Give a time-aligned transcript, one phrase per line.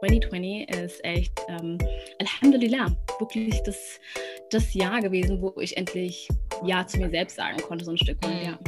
[0.00, 1.78] 2020 ist echt, ähm,
[2.18, 4.00] Alhamdulillah, wirklich das,
[4.50, 6.28] das Jahr gewesen, wo ich endlich
[6.64, 8.58] Ja zu mir selbst sagen konnte, so ein Stück weit, ja.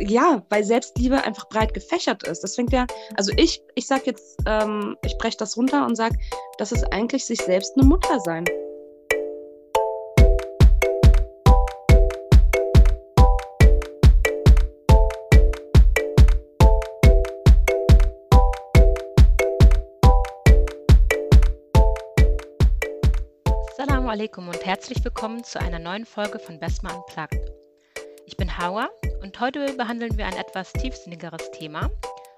[0.00, 2.40] Ja, weil Selbstliebe einfach breit gefächert ist.
[2.40, 2.86] Das fängt ja,
[3.16, 6.16] also ich, ich sag jetzt, ähm, ich breche das runter und sage,
[6.58, 8.44] das ist eigentlich sich selbst eine Mutter sein.
[24.12, 27.50] Alaikum und herzlich willkommen zu einer neuen Folge von Besma Unplugged.
[28.26, 28.90] Ich bin Hawa
[29.22, 31.90] und heute behandeln wir ein etwas tiefsinnigeres Thema.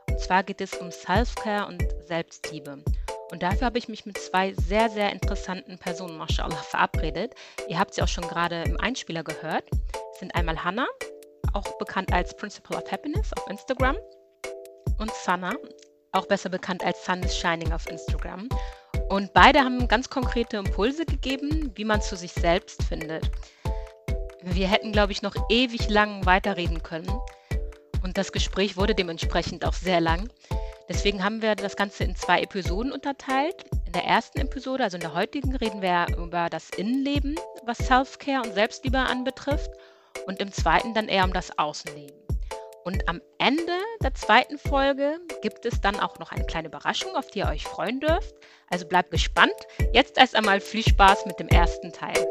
[0.09, 2.79] Und zwar geht es um Self-Care und Selbstliebe.
[3.33, 7.35] Und dafür habe ich mich mit zwei sehr, sehr interessanten Personen, mashallah, verabredet.
[7.67, 9.65] Ihr habt sie auch schon gerade im Einspieler gehört.
[10.13, 10.87] Es sind einmal Hannah,
[11.55, 13.97] auch bekannt als Principle of Happiness auf Instagram,
[14.99, 15.53] und Sana,
[16.13, 18.49] auch besser bekannt als Sun is Shining auf Instagram.
[19.09, 23.31] Und beide haben ganz konkrete Impulse gegeben, wie man zu sich selbst findet.
[24.43, 27.11] Wir hätten, glaube ich, noch ewig lang weiterreden können.
[28.03, 30.29] Und das Gespräch wurde dementsprechend auch sehr lang.
[30.89, 33.65] Deswegen haben wir das Ganze in zwei Episoden unterteilt.
[33.87, 38.43] In der ersten Episode, also in der heutigen, reden wir über das Innenleben, was Self-Care
[38.43, 39.71] und Selbstliebe anbetrifft.
[40.27, 42.24] Und im zweiten dann eher um das Außenleben.
[42.85, 47.29] Und am Ende der zweiten Folge gibt es dann auch noch eine kleine Überraschung, auf
[47.29, 48.35] die ihr euch freuen dürft.
[48.69, 49.55] Also bleibt gespannt.
[49.95, 52.27] Jetzt erst einmal viel Spaß mit dem ersten Teil.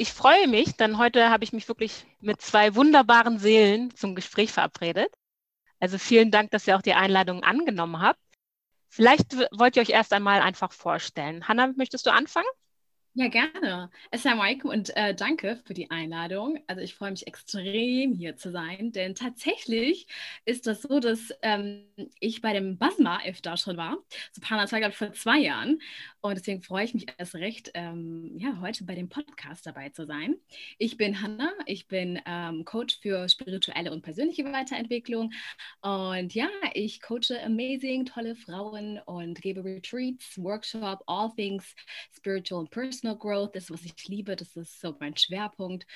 [0.00, 4.50] Ich freue mich, denn heute habe ich mich wirklich mit zwei wunderbaren Seelen zum Gespräch
[4.50, 5.12] verabredet.
[5.78, 8.18] Also vielen Dank, dass ihr auch die Einladung angenommen habt.
[8.88, 11.48] Vielleicht wollt ihr euch erst einmal einfach vorstellen.
[11.48, 12.48] Hanna, möchtest du anfangen?
[13.14, 13.90] Ja, gerne.
[14.12, 16.60] Assalamu alaikum und äh, danke für die Einladung.
[16.68, 20.06] Also ich freue mich extrem hier zu sein, denn tatsächlich
[20.44, 21.82] ist das so, dass ähm,
[22.20, 23.98] ich bei dem Basma da schon war.
[24.32, 25.80] Subhanallah, glaube ich, vor zwei Jahren.
[26.20, 30.06] Und deswegen freue ich mich erst recht, ähm, ja, heute bei dem Podcast dabei zu
[30.06, 30.36] sein.
[30.78, 35.32] Ich bin Hanna, ich bin ähm, Coach für spirituelle und persönliche Weiterentwicklung.
[35.80, 41.74] Und ja, ich coache amazing, tolle Frauen und gebe Retreats, Workshops, all things
[42.14, 43.54] spiritual and personal growth.
[43.54, 45.86] Das, was ich liebe, das ist so mein Schwerpunkt.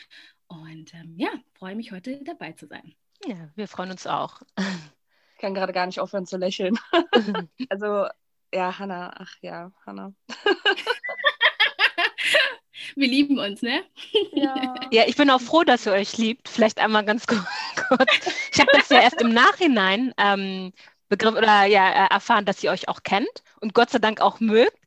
[0.47, 2.94] Und ähm, ja, freue mich heute dabei zu sein.
[3.26, 4.42] Ja, wir freuen uns auch.
[4.59, 6.78] Ich kann gerade gar nicht aufhören zu lächeln.
[7.69, 8.06] also
[8.53, 10.12] ja, Hanna, ach ja, Hanna.
[12.97, 13.82] Wir lieben uns, ne?
[14.32, 14.75] Ja.
[14.91, 16.48] ja, ich bin auch froh, dass ihr euch liebt.
[16.48, 18.10] Vielleicht einmal ganz kurz.
[18.53, 20.72] Ich habe das ja erst im Nachhinein ähm,
[21.09, 24.78] begriff oder ja erfahren, dass ihr euch auch kennt und Gott sei Dank auch mögt.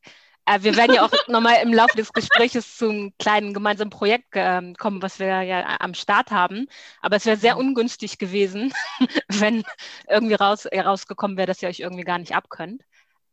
[0.48, 4.72] Äh, wir werden ja auch nochmal im Laufe des Gesprächs zum kleinen gemeinsamen Projekt äh,
[4.74, 6.66] kommen, was wir ja am Start haben.
[7.00, 8.72] Aber es wäre sehr ungünstig gewesen,
[9.28, 9.64] wenn
[10.08, 12.82] irgendwie raus, rausgekommen wäre, dass ihr euch irgendwie gar nicht abkönnt.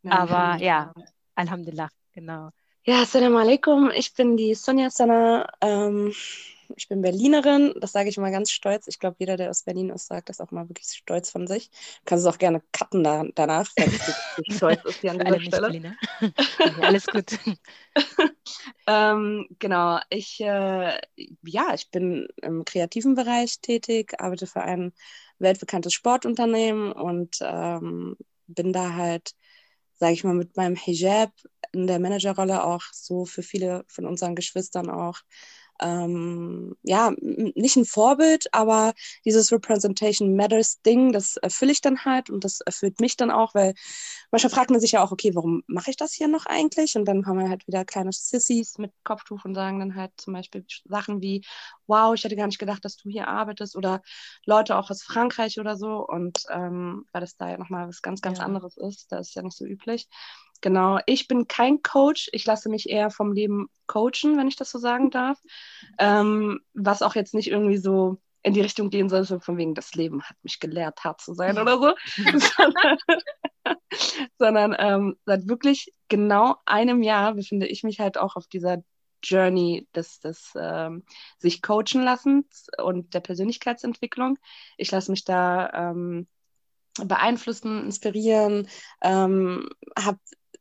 [0.08, 0.94] Aber ja,
[1.36, 2.50] Alhamdulillah, genau.
[2.84, 3.90] Ja, Assalamu alaikum.
[3.96, 5.48] Ich bin die Sonja Sana.
[5.62, 6.14] Ähm,
[6.76, 7.74] ich bin Berlinerin.
[7.80, 8.88] Das sage ich immer ganz stolz.
[8.88, 11.70] Ich glaube, jeder, der aus Berlin ist, sagt das auch mal wirklich stolz von sich.
[11.70, 15.42] Du kannst es auch gerne cutten da, danach, wenn du stolz ist hier an dieser
[15.42, 15.98] Stelle.
[16.82, 17.38] alles gut.
[18.88, 20.00] ähm, genau.
[20.10, 21.00] Ich, äh,
[21.44, 24.94] ja, ich bin im kreativen Bereich tätig, arbeite für ein
[25.40, 28.16] weltbekanntes Sportunternehmen und ähm,
[28.48, 29.34] bin da halt
[29.98, 31.32] sage ich mal, mit meinem Hijab
[31.72, 35.20] in der Managerrolle auch so für viele von unseren Geschwistern auch
[35.82, 38.94] ähm, ja, nicht ein Vorbild, aber
[39.26, 43.54] dieses Representation Matters Ding, das erfülle ich dann halt und das erfüllt mich dann auch,
[43.54, 43.74] weil
[44.32, 46.96] manchmal fragt man sich ja auch, okay, warum mache ich das hier noch eigentlich?
[46.96, 50.34] Und dann haben wir halt wieder kleine Sissies mit Kopftuch und sagen dann halt zum
[50.34, 51.44] Beispiel Sachen wie,
[51.88, 54.02] wow, ich hätte gar nicht gedacht, dass du hier arbeitest oder
[54.46, 58.22] Leute auch aus Frankreich oder so und ähm, weil das da ja nochmal was ganz,
[58.22, 58.46] ganz ja.
[58.46, 60.08] anderes ist, da ist ja nicht so üblich.
[60.62, 62.30] Genau, ich bin kein Coach.
[62.32, 65.40] Ich lasse mich eher vom Leben coachen, wenn ich das so sagen darf.
[66.00, 69.74] Ähm, was auch jetzt nicht irgendwie so in die Richtung gehen soll, so von wegen,
[69.74, 71.94] das Leben hat mich gelehrt, hart zu sein oder so.
[72.56, 72.98] sondern,
[74.38, 78.84] sondern ähm, seit wirklich genau einem Jahr befinde ich mich halt auch auf dieser
[79.24, 81.04] Journey des, des ähm,
[81.40, 84.38] sich coachen lassens und der Persönlichkeitsentwicklung.
[84.78, 86.28] Ich lasse mich da ähm,
[87.04, 88.68] beeinflussen, inspirieren,
[89.02, 90.20] ähm, habe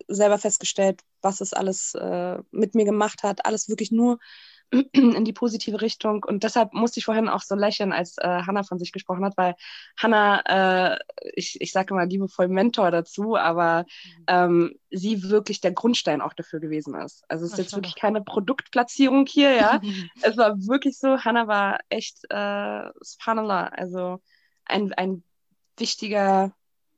[0.08, 3.46] selber festgestellt, was es alles äh, mit mir gemacht hat.
[3.46, 4.19] Alles wirklich nur
[4.93, 6.25] in die positive Richtung.
[6.25, 9.37] Und deshalb musste ich vorhin auch so lächeln, als äh, Hannah von sich gesprochen hat,
[9.37, 9.55] weil
[9.96, 10.99] Hannah, äh,
[11.35, 14.25] ich, ich sage immer liebevoll Mentor dazu, aber mhm.
[14.26, 17.25] ähm, sie wirklich der Grundstein auch dafür gewesen ist.
[17.29, 19.81] Also es ist jetzt wirklich keine Produktplatzierung hier, ja.
[20.23, 24.20] es war wirklich so, Hannah war echt, äh, Subhanallah, also
[24.64, 25.23] ein, ein
[25.76, 26.55] wichtiger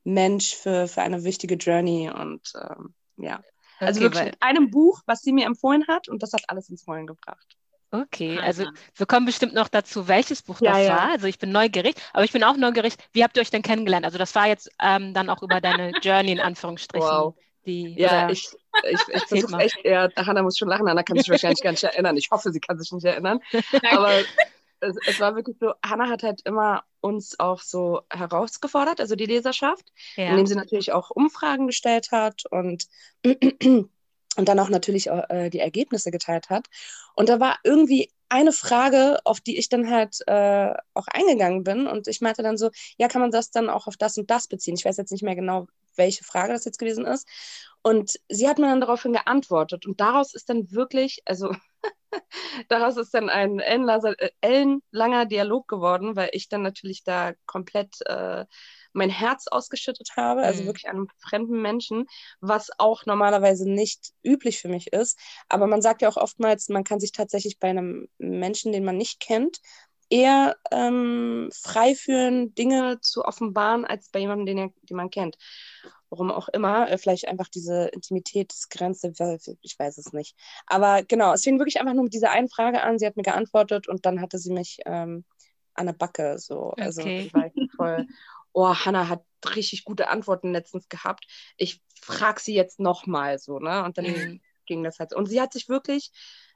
[0.07, 3.41] Mensch für, für eine wichtige Journey und ähm, ja.
[3.79, 6.69] Also okay, wirklich mit einem Buch, was sie mir empfohlen hat und das hat alles
[6.69, 7.57] ins Rollen gebracht.
[7.91, 8.65] Okay, also
[8.95, 10.95] wir kommen bestimmt noch dazu, welches Buch ja, das ja.
[10.95, 11.11] war.
[11.11, 14.05] Also ich bin neugierig, aber ich bin auch neugierig, wie habt ihr euch denn kennengelernt?
[14.05, 17.07] Also das war jetzt ähm, dann auch über deine Journey in Anführungsstrichen.
[17.07, 17.35] Wow.
[17.65, 18.49] Die, ja, ich,
[18.89, 21.83] ich, ich versuche echt, ja, Hannah muss schon lachen, Hannah kann sich wahrscheinlich gar nicht
[21.83, 22.15] erinnern.
[22.15, 23.41] Ich hoffe, sie kann sich nicht erinnern.
[23.91, 24.13] aber
[24.79, 29.25] es, es, war wirklich so, Hannah hat halt immer uns auch so herausgefordert, also die
[29.25, 30.29] Leserschaft, ja.
[30.29, 32.85] indem sie natürlich auch Umfragen gestellt hat und,
[33.23, 33.89] und
[34.35, 36.67] dann auch natürlich äh, die Ergebnisse geteilt hat.
[37.15, 41.87] Und da war irgendwie eine Frage, auf die ich dann halt äh, auch eingegangen bin.
[41.87, 44.47] Und ich meinte dann so, ja, kann man das dann auch auf das und das
[44.47, 44.75] beziehen?
[44.75, 45.67] Ich weiß jetzt nicht mehr genau,
[45.97, 47.27] welche Frage das jetzt gewesen ist.
[47.81, 49.85] Und sie hat mir dann daraufhin geantwortet.
[49.85, 51.51] Und daraus ist dann wirklich, also
[52.69, 58.45] daraus ist dann ein äh, ellenlanger Dialog geworden, weil ich dann natürlich da komplett äh,
[58.93, 60.67] mein Herz ausgeschüttet habe, also mhm.
[60.67, 62.07] wirklich einem fremden Menschen,
[62.41, 65.17] was auch normalerweise nicht üblich für mich ist.
[65.47, 68.97] Aber man sagt ja auch oftmals, man kann sich tatsächlich bei einem Menschen, den man
[68.97, 69.59] nicht kennt,
[70.09, 75.37] eher ähm, frei fühlen, Dinge zu offenbaren, als bei jemandem, den, er, den man kennt.
[76.09, 79.11] Warum auch immer, äh, vielleicht einfach diese Intimitätsgrenze,
[79.61, 80.35] ich weiß es nicht.
[80.65, 82.97] Aber genau, es fing wirklich einfach nur mit dieser einen Frage an.
[82.97, 85.25] Sie hat mir geantwortet und dann hatte sie mich ähm,
[85.73, 86.39] an der Backe.
[86.39, 86.71] So.
[86.77, 87.29] Also okay.
[87.33, 88.07] war voll,
[88.53, 89.23] oh, Hannah hat
[89.55, 91.25] richtig gute Antworten letztens gehabt.
[91.57, 93.83] Ich frage sie jetzt nochmal so, ne?
[93.83, 94.41] Und dann mhm.
[94.65, 95.13] ging das halt.
[95.13, 96.11] Und sie hat sich wirklich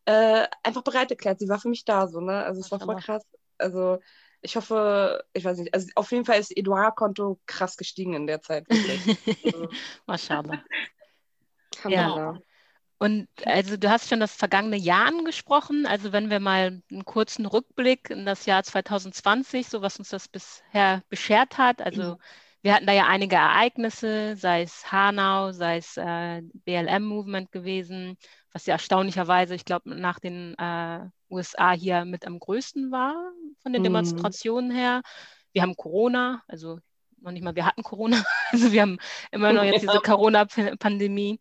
[0.05, 1.39] äh, einfach bereit erklärt.
[1.39, 2.43] Sie war für mich da, so, ne?
[2.43, 3.23] Also es war voll krass.
[3.61, 3.99] Also
[4.41, 8.41] ich hoffe, ich weiß nicht, also auf jeden Fall ist Eduard-Konto krass gestiegen in der
[8.41, 8.65] Zeit.
[8.69, 9.69] also,
[10.05, 10.63] Maschallah.
[11.87, 12.37] Ja.
[12.99, 15.87] Und also du hast schon das vergangene Jahr angesprochen.
[15.87, 20.27] Also wenn wir mal einen kurzen Rückblick in das Jahr 2020, so was uns das
[20.27, 21.81] bisher beschert hat.
[21.81, 22.17] Also mhm.
[22.61, 28.17] Wir hatten da ja einige Ereignisse, sei es Hanau, sei es äh, BLM-Movement gewesen,
[28.53, 33.15] was ja erstaunlicherweise, ich glaube, nach den äh, USA hier mit am größten war
[33.63, 33.85] von den mhm.
[33.85, 35.01] Demonstrationen her.
[35.53, 36.79] Wir haben Corona, also
[37.19, 38.99] noch nicht mal, wir hatten Corona, also wir haben
[39.31, 41.39] immer noch jetzt diese Corona-Pandemie.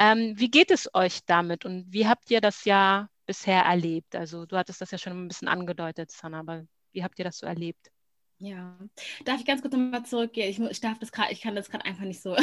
[0.00, 4.14] Ähm, wie geht es euch damit und wie habt ihr das Jahr bisher erlebt?
[4.16, 7.38] Also du hattest das ja schon ein bisschen angedeutet, Sanna, aber wie habt ihr das
[7.38, 7.90] so erlebt?
[8.40, 8.78] Ja,
[9.24, 10.48] darf ich ganz kurz nochmal zurückgehen?
[10.48, 12.36] Ich, ich, darf das grad, ich kann das gerade einfach nicht so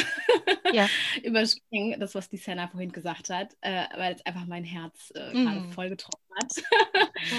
[0.73, 0.87] ja.
[1.23, 5.31] überspringen, das, was die Senna vorhin gesagt hat, äh, weil es einfach mein Herz äh,
[5.31, 5.71] gerade mm.
[5.71, 6.53] voll getroffen hat.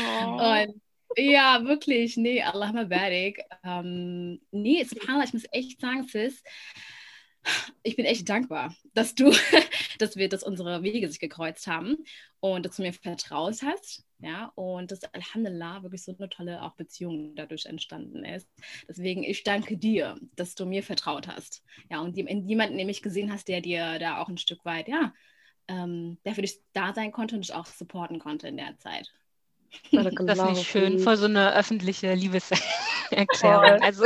[0.02, 0.70] oh.
[0.70, 0.80] Und
[1.16, 3.42] ja, wirklich, nee, Allah Mabarik.
[3.62, 6.42] Ähm, nee, subhanallah, ich muss echt sagen, Sis,
[7.82, 9.31] ich bin echt dankbar, dass du,
[9.98, 11.96] dass wir, dass unsere Wege sich gekreuzt haben
[12.40, 16.75] und dass du mir vertraut hast, ja, und dass Alhamdulillah wirklich so eine tolle auch
[16.75, 18.48] Beziehung dadurch entstanden ist.
[18.88, 23.49] Deswegen, ich danke dir, dass du mir vertraut hast, ja, und jemanden nämlich gesehen hast,
[23.49, 25.12] der dir da auch ein Stück weit, ja,
[25.69, 29.12] ähm, der für dich da sein konnte und dich auch supporten konnte in der Zeit.
[29.92, 32.14] Das finde ich schön, vor so eine öffentliche
[33.10, 33.82] Liebeserklärung.
[33.82, 34.04] Also.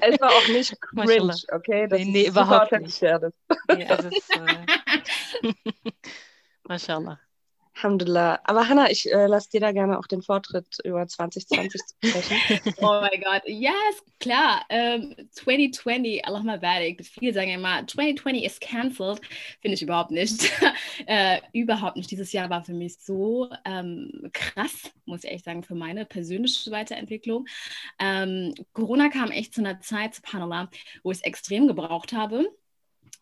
[0.00, 1.86] Es war auch nicht cringe, okay?
[1.88, 3.00] Das nee, nee überhaupt nicht.
[3.02, 5.52] Nee, also es, äh...
[6.64, 7.20] Mashallah.
[7.76, 8.40] Alhamdulillah.
[8.44, 12.74] Aber Hanna, ich äh, lasse dir da gerne auch den Vortritt über 2020 zu sprechen.
[12.80, 13.42] oh mein Gott.
[13.46, 14.64] Yes, klar.
[14.68, 17.04] Ähm, 2020, Allahumma barik.
[17.04, 19.20] Viele sagen immer, 2020 ist cancelled.
[19.60, 20.50] Finde ich überhaupt nicht.
[21.06, 22.10] äh, überhaupt nicht.
[22.10, 26.70] Dieses Jahr war für mich so ähm, krass, muss ich echt sagen, für meine persönliche
[26.70, 27.46] Weiterentwicklung.
[27.98, 30.70] Ähm, Corona kam echt zu einer Zeit, subhanallah,
[31.02, 32.48] wo ich es extrem gebraucht habe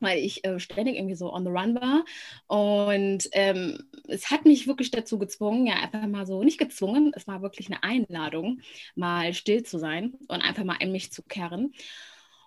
[0.03, 2.05] weil ich äh, ständig irgendwie so on the run war.
[2.47, 3.79] Und ähm,
[4.09, 7.69] es hat mich wirklich dazu gezwungen, ja, einfach mal so, nicht gezwungen, es war wirklich
[7.69, 8.61] eine Einladung,
[8.95, 11.73] mal still zu sein und einfach mal in mich zu kehren.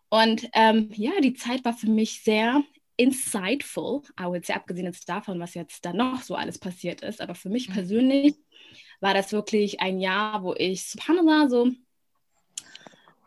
[0.10, 2.64] Und ähm, ja, die Zeit war für mich sehr
[2.98, 7.22] insightful, I would say, abgesehen jetzt davon, was jetzt da noch so alles passiert ist.
[7.22, 7.74] Aber für mich mhm.
[7.74, 8.36] persönlich
[9.02, 11.72] war das wirklich ein Jahr, wo ich, subhanallah, so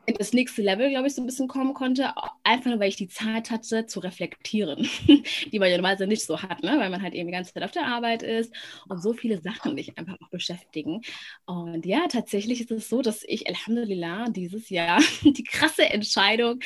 [0.09, 2.15] in das nächste Level, glaube ich, so ein bisschen kommen konnte.
[2.43, 4.89] Einfach nur, weil ich die Zeit hatte zu reflektieren,
[5.53, 6.79] die man ja normalerweise nicht so hat, ne?
[6.79, 8.53] weil man halt eben die ganze Zeit auf der Arbeit ist
[8.89, 11.03] und so viele Sachen dich einfach auch beschäftigen.
[11.45, 16.61] Und ja, tatsächlich ist es so, dass ich, Alhamdulillah, dieses Jahr die krasse Entscheidung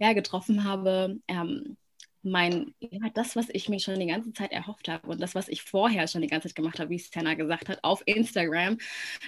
[0.00, 1.76] ja, getroffen habe, ähm,
[2.22, 5.48] mein, ja, das, was ich mir schon die ganze Zeit erhofft habe und das, was
[5.48, 8.78] ich vorher schon die ganze Zeit gemacht habe, wie Stana gesagt hat, auf Instagram,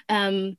[0.09, 0.57] ähm,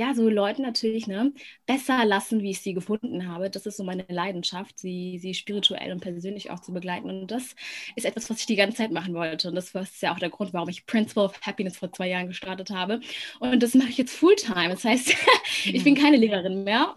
[0.00, 1.30] ja, so Leuten natürlich ne,
[1.66, 3.50] besser lassen, wie ich sie gefunden habe.
[3.50, 7.10] Das ist so meine Leidenschaft, sie, sie spirituell und persönlich auch zu begleiten.
[7.10, 7.54] Und das
[7.96, 9.48] ist etwas, was ich die ganze Zeit machen wollte.
[9.48, 12.28] Und das ist ja auch der Grund, warum ich Principle of Happiness vor zwei Jahren
[12.28, 13.00] gestartet habe.
[13.40, 14.70] Und das mache ich jetzt Fulltime.
[14.70, 15.14] Das heißt,
[15.66, 16.94] ich bin keine Lehrerin mehr.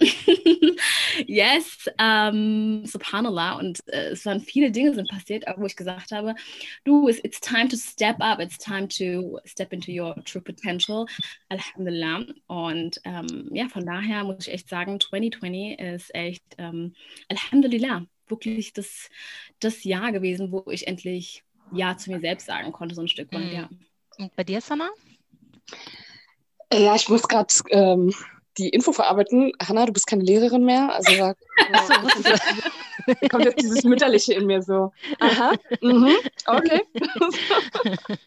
[1.27, 3.59] yes, um, subhanallah.
[3.59, 6.35] Und äh, es waren viele Dinge sind passiert, wo ich gesagt habe,
[6.85, 8.39] du, it's, it's time to step up.
[8.39, 11.05] It's time to step into your true potential.
[11.49, 12.27] Alhamdulillah.
[12.47, 16.93] Und und ähm, ja, von daher muss ich echt sagen, 2020 ist echt, ähm,
[17.29, 19.09] Alhamdulillah, wirklich das,
[19.59, 23.31] das Jahr gewesen, wo ich endlich Ja zu mir selbst sagen konnte, so ein Stück
[23.33, 23.51] weit, mhm.
[23.51, 23.69] ja.
[24.17, 24.89] Und bei dir, Sana?
[26.71, 28.13] Ja, ich muss gerade ähm,
[28.57, 29.51] die Info verarbeiten.
[29.61, 30.93] Hanna, du bist keine Lehrerin mehr.
[30.93, 31.33] Also da,
[31.71, 32.37] da
[33.29, 34.91] kommt jetzt dieses Mütterliche in mir so.
[35.19, 36.81] Aha, mhm, okay.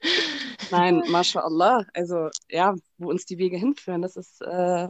[0.71, 1.85] Nein, mashallah.
[1.95, 4.89] Also ja, wo uns die Wege hinführen, das ist, äh,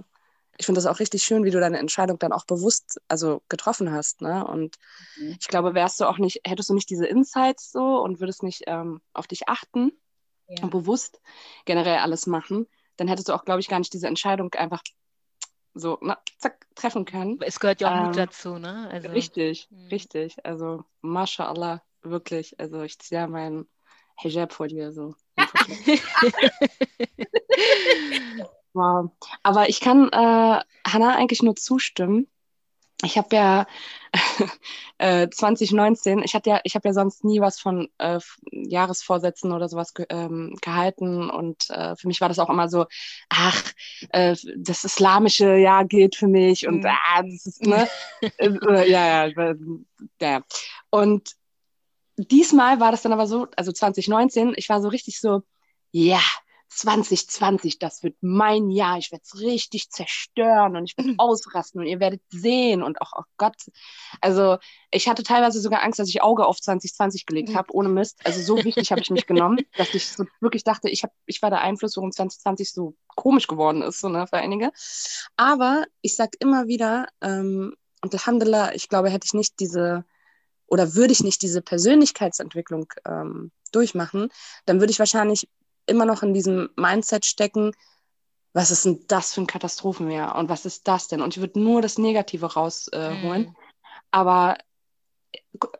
[0.58, 3.92] ich finde das auch richtig schön, wie du deine Entscheidung dann auch bewusst, also getroffen
[3.92, 4.22] hast.
[4.22, 4.46] Ne?
[4.46, 4.76] Und
[5.18, 5.36] mhm.
[5.38, 8.62] ich glaube, wärst du auch nicht, hättest du nicht diese Insights so und würdest nicht
[8.66, 9.92] ähm, auf dich achten
[10.48, 10.62] ja.
[10.62, 11.20] und bewusst
[11.64, 12.66] generell alles machen,
[12.96, 14.82] dann hättest du auch, glaube ich, gar nicht diese Entscheidung einfach
[15.76, 17.38] so, na, zack, treffen können.
[17.42, 18.88] Es gehört ja auch ähm, Mut dazu, ne?
[18.90, 19.88] Also, richtig, mh.
[19.90, 20.44] richtig.
[20.44, 22.58] Also, mashallah, wirklich.
[22.58, 23.68] Also, ich ziehe ja meinen
[24.16, 25.14] Hijab vor dir so.
[28.72, 29.10] wow.
[29.42, 32.26] Aber ich kann äh, Hannah eigentlich nur zustimmen
[33.02, 33.66] ich habe ja
[34.98, 38.18] äh, 2019, ich hatte ja, ich habe ja sonst nie was von äh,
[38.50, 42.86] Jahresvorsätzen oder sowas ge ähm, gehalten und äh, für mich war das auch immer so,
[43.28, 43.62] ach,
[44.10, 46.86] äh, das islamische Jahr gilt für mich und mhm.
[46.86, 47.88] ah, das ist ne,
[48.38, 49.54] äh, ja, ja,
[50.20, 50.42] ja.
[50.88, 51.32] Und
[52.16, 55.42] diesmal war das dann aber so, also 2019, ich war so richtig so,
[55.92, 56.20] ja,
[56.68, 58.98] 2020, das wird mein Jahr.
[58.98, 63.12] Ich werde es richtig zerstören und ich werde ausrasten und ihr werdet sehen und auch,
[63.16, 63.56] oh Gott.
[64.20, 64.58] Also
[64.90, 68.20] ich hatte teilweise sogar Angst, dass ich Auge auf 2020 gelegt habe, ohne Mist.
[68.24, 71.42] Also so wichtig habe ich mich genommen, dass ich so wirklich dachte, ich, hab, ich
[71.42, 74.72] war der Einfluss, warum 2020 so komisch geworden ist, so ne, für einige.
[75.36, 80.04] Aber ich sage immer wieder, ähm, und Alhamdulillah, ich glaube, hätte ich nicht diese
[80.66, 84.30] oder würde ich nicht diese Persönlichkeitsentwicklung ähm, durchmachen,
[84.64, 85.48] dann würde ich wahrscheinlich
[85.86, 87.72] immer noch in diesem Mindset stecken,
[88.52, 91.20] was ist denn das für ein Katastrophenjahr und was ist das denn?
[91.20, 93.12] Und ich würde nur das Negative rausholen.
[93.22, 93.56] Äh, mhm.
[94.10, 94.56] Aber,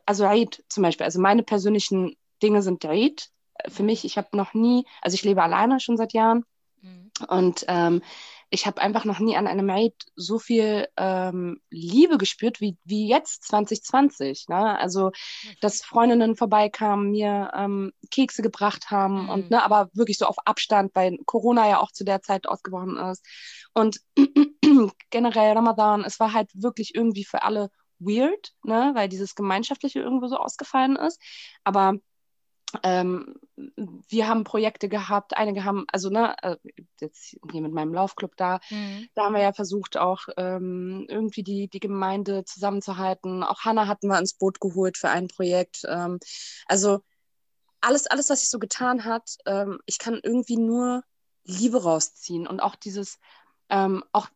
[0.05, 3.29] also Eid zum Beispiel, also meine persönlichen Dinge sind Eid.
[3.67, 6.45] Für mich, ich habe noch nie, also ich lebe alleine schon seit Jahren
[6.81, 7.11] mhm.
[7.27, 8.03] und ähm,
[8.49, 13.07] ich habe einfach noch nie an einem Aid so viel ähm, Liebe gespürt wie, wie
[13.09, 14.47] jetzt 2020.
[14.47, 14.79] Ne?
[14.79, 15.11] Also,
[15.59, 19.29] dass Freundinnen vorbeikamen, mir ähm, Kekse gebracht haben mhm.
[19.29, 22.97] und ne, aber wirklich so auf Abstand, weil Corona ja auch zu der Zeit ausgebrochen
[22.97, 23.25] ist.
[23.73, 23.99] Und
[25.09, 28.91] generell Ramadan, es war halt wirklich irgendwie für alle weird, ne?
[28.93, 31.21] weil dieses Gemeinschaftliche irgendwo so ausgefallen ist.
[31.63, 31.95] Aber
[32.83, 36.57] ähm, wir haben Projekte gehabt, einige haben, also ne, äh,
[36.99, 39.07] jetzt hier mit meinem Laufclub da, mhm.
[39.15, 43.43] da haben wir ja versucht auch ähm, irgendwie die, die Gemeinde zusammenzuhalten.
[43.43, 45.83] Auch Hanna hatten wir ins Boot geholt für ein Projekt.
[45.87, 46.19] Ähm,
[46.65, 46.99] also
[47.79, 51.03] alles, alles, was sich so getan hat, ähm, ich kann irgendwie nur
[51.45, 53.17] Liebe rausziehen und auch dieses,
[53.69, 54.27] ähm, auch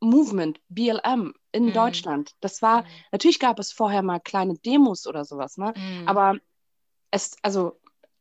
[0.00, 1.72] Movement, BLM in mhm.
[1.72, 2.32] Deutschland.
[2.40, 2.86] Das war, mhm.
[3.10, 5.74] natürlich gab es vorher mal kleine Demos oder sowas, ne?
[5.76, 6.08] Mhm.
[6.08, 6.36] Aber
[7.12, 7.78] es, also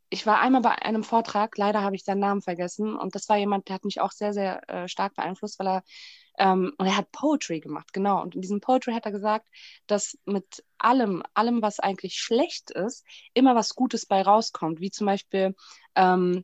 [0.10, 3.38] ich war einmal bei einem Vortrag, leider habe ich seinen Namen vergessen, und das war
[3.38, 5.84] jemand, der hat mich auch sehr, sehr äh, stark beeinflusst, weil er,
[6.38, 8.22] ähm, und er hat Poetry gemacht, genau.
[8.22, 9.48] Und in diesem Poetry hat er gesagt,
[9.88, 15.08] dass mit allem, allem, was eigentlich schlecht ist, immer was Gutes bei rauskommt, wie zum
[15.08, 15.56] Beispiel,
[15.96, 16.44] ähm,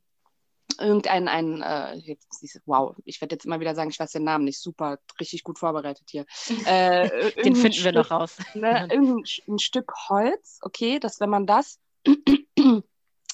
[0.79, 4.45] irgendein, ein, äh, jetzt, wow, ich werde jetzt immer wieder sagen, ich weiß den Namen
[4.45, 6.25] nicht, super, richtig gut vorbereitet hier.
[6.65, 8.37] Äh, den finden Stück, wir noch raus.
[8.53, 11.79] Ne, irgendein Stück Holz, okay, dass wenn man das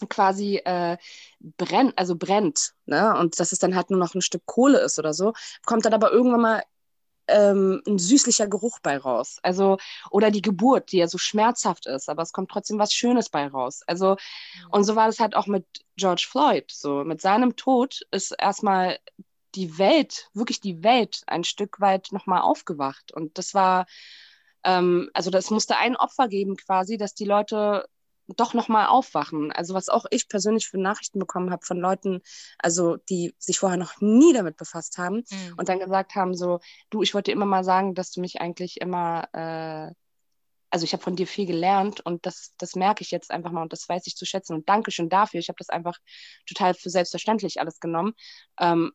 [0.10, 0.98] quasi äh,
[1.40, 3.18] brennt, also brennt, ne?
[3.18, 5.34] Und dass es dann halt nur noch ein Stück Kohle ist oder so,
[5.66, 6.64] kommt dann aber irgendwann mal
[7.28, 9.40] ähm, ein süßlicher Geruch bei raus.
[9.44, 9.78] Also,
[10.12, 13.48] oder die Geburt, die ja so schmerzhaft ist, aber es kommt trotzdem was Schönes bei
[13.48, 13.82] raus.
[13.88, 14.70] Also, mhm.
[14.72, 15.66] und so war das halt auch mit
[15.96, 16.70] George Floyd.
[16.72, 19.00] So, mit seinem Tod ist erstmal
[19.56, 23.12] die Welt, wirklich die Welt, ein Stück weit nochmal aufgewacht.
[23.14, 23.86] Und das war,
[24.64, 27.86] ähm, also das musste ein Opfer geben quasi, dass die Leute
[28.28, 29.52] doch nochmal aufwachen.
[29.52, 32.22] Also was auch ich persönlich für Nachrichten bekommen habe von Leuten,
[32.58, 35.54] also die sich vorher noch nie damit befasst haben mhm.
[35.58, 38.80] und dann gesagt haben so, du, ich wollte immer mal sagen, dass du mich eigentlich
[38.82, 39.94] immer, äh,
[40.70, 43.62] also ich habe von dir viel gelernt und das, das merke ich jetzt einfach mal
[43.62, 45.40] und das weiß ich zu schätzen und danke schön dafür.
[45.40, 46.00] Ich habe das einfach
[46.48, 48.14] total für selbstverständlich alles genommen.
[48.60, 48.92] Ähm,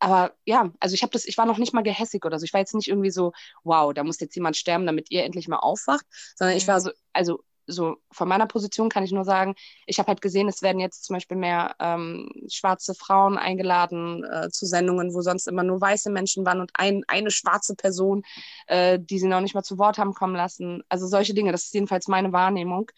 [0.00, 2.44] aber ja, also ich habe das, ich war noch nicht mal gehässig oder so.
[2.44, 3.32] Ich war jetzt nicht irgendwie so,
[3.64, 6.84] wow, da muss jetzt jemand sterben, damit ihr endlich mal aufwacht, sondern ich war mhm.
[6.84, 9.54] so, also so von meiner Position kann ich nur sagen,
[9.86, 14.50] ich habe halt gesehen, es werden jetzt zum Beispiel mehr ähm, schwarze Frauen eingeladen äh,
[14.50, 18.22] zu Sendungen, wo sonst immer nur weiße Menschen waren und ein, eine schwarze Person,
[18.66, 20.82] äh, die sie noch nicht mal zu Wort haben kommen lassen.
[20.88, 22.90] Also solche Dinge, das ist jedenfalls meine Wahrnehmung.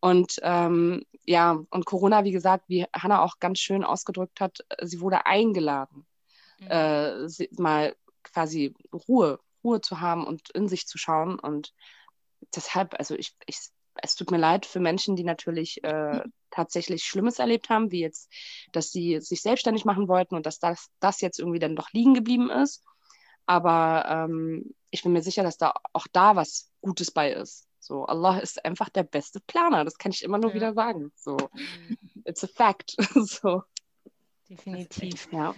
[0.00, 5.00] Und ähm, ja, und Corona, wie gesagt, wie Hannah auch ganz schön ausgedrückt hat, sie
[5.00, 6.04] wurde eingeladen,
[6.58, 6.66] mhm.
[6.66, 8.74] äh, sie, mal quasi
[9.08, 11.38] Ruhe, Ruhe zu haben und in sich zu schauen.
[11.38, 11.72] Und
[12.54, 13.58] deshalb, also ich, ich
[14.02, 16.32] es tut mir leid für Menschen, die natürlich äh, mhm.
[16.50, 18.30] tatsächlich Schlimmes erlebt haben, wie jetzt,
[18.72, 22.14] dass sie sich selbstständig machen wollten und dass das, das jetzt irgendwie dann doch liegen
[22.14, 22.82] geblieben ist.
[23.46, 27.66] Aber ähm, ich bin mir sicher, dass da auch da was Gutes bei ist.
[27.78, 29.84] So, Allah ist einfach der beste Planer.
[29.84, 30.56] Das kann ich immer nur ja.
[30.56, 31.12] wieder sagen.
[31.16, 31.98] So, mhm.
[32.24, 32.96] it's a fact.
[33.14, 33.62] so.
[34.48, 35.28] Definitiv.
[35.32, 35.54] Ja.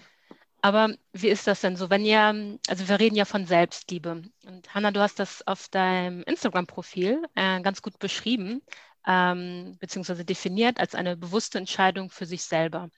[0.66, 4.22] Aber wie ist das denn so, wenn ihr, also wir reden ja von Selbstliebe.
[4.44, 8.62] Und Hanna, du hast das auf deinem Instagram-Profil äh, ganz gut beschrieben,
[9.06, 12.90] ähm, beziehungsweise definiert als eine bewusste Entscheidung für sich selber.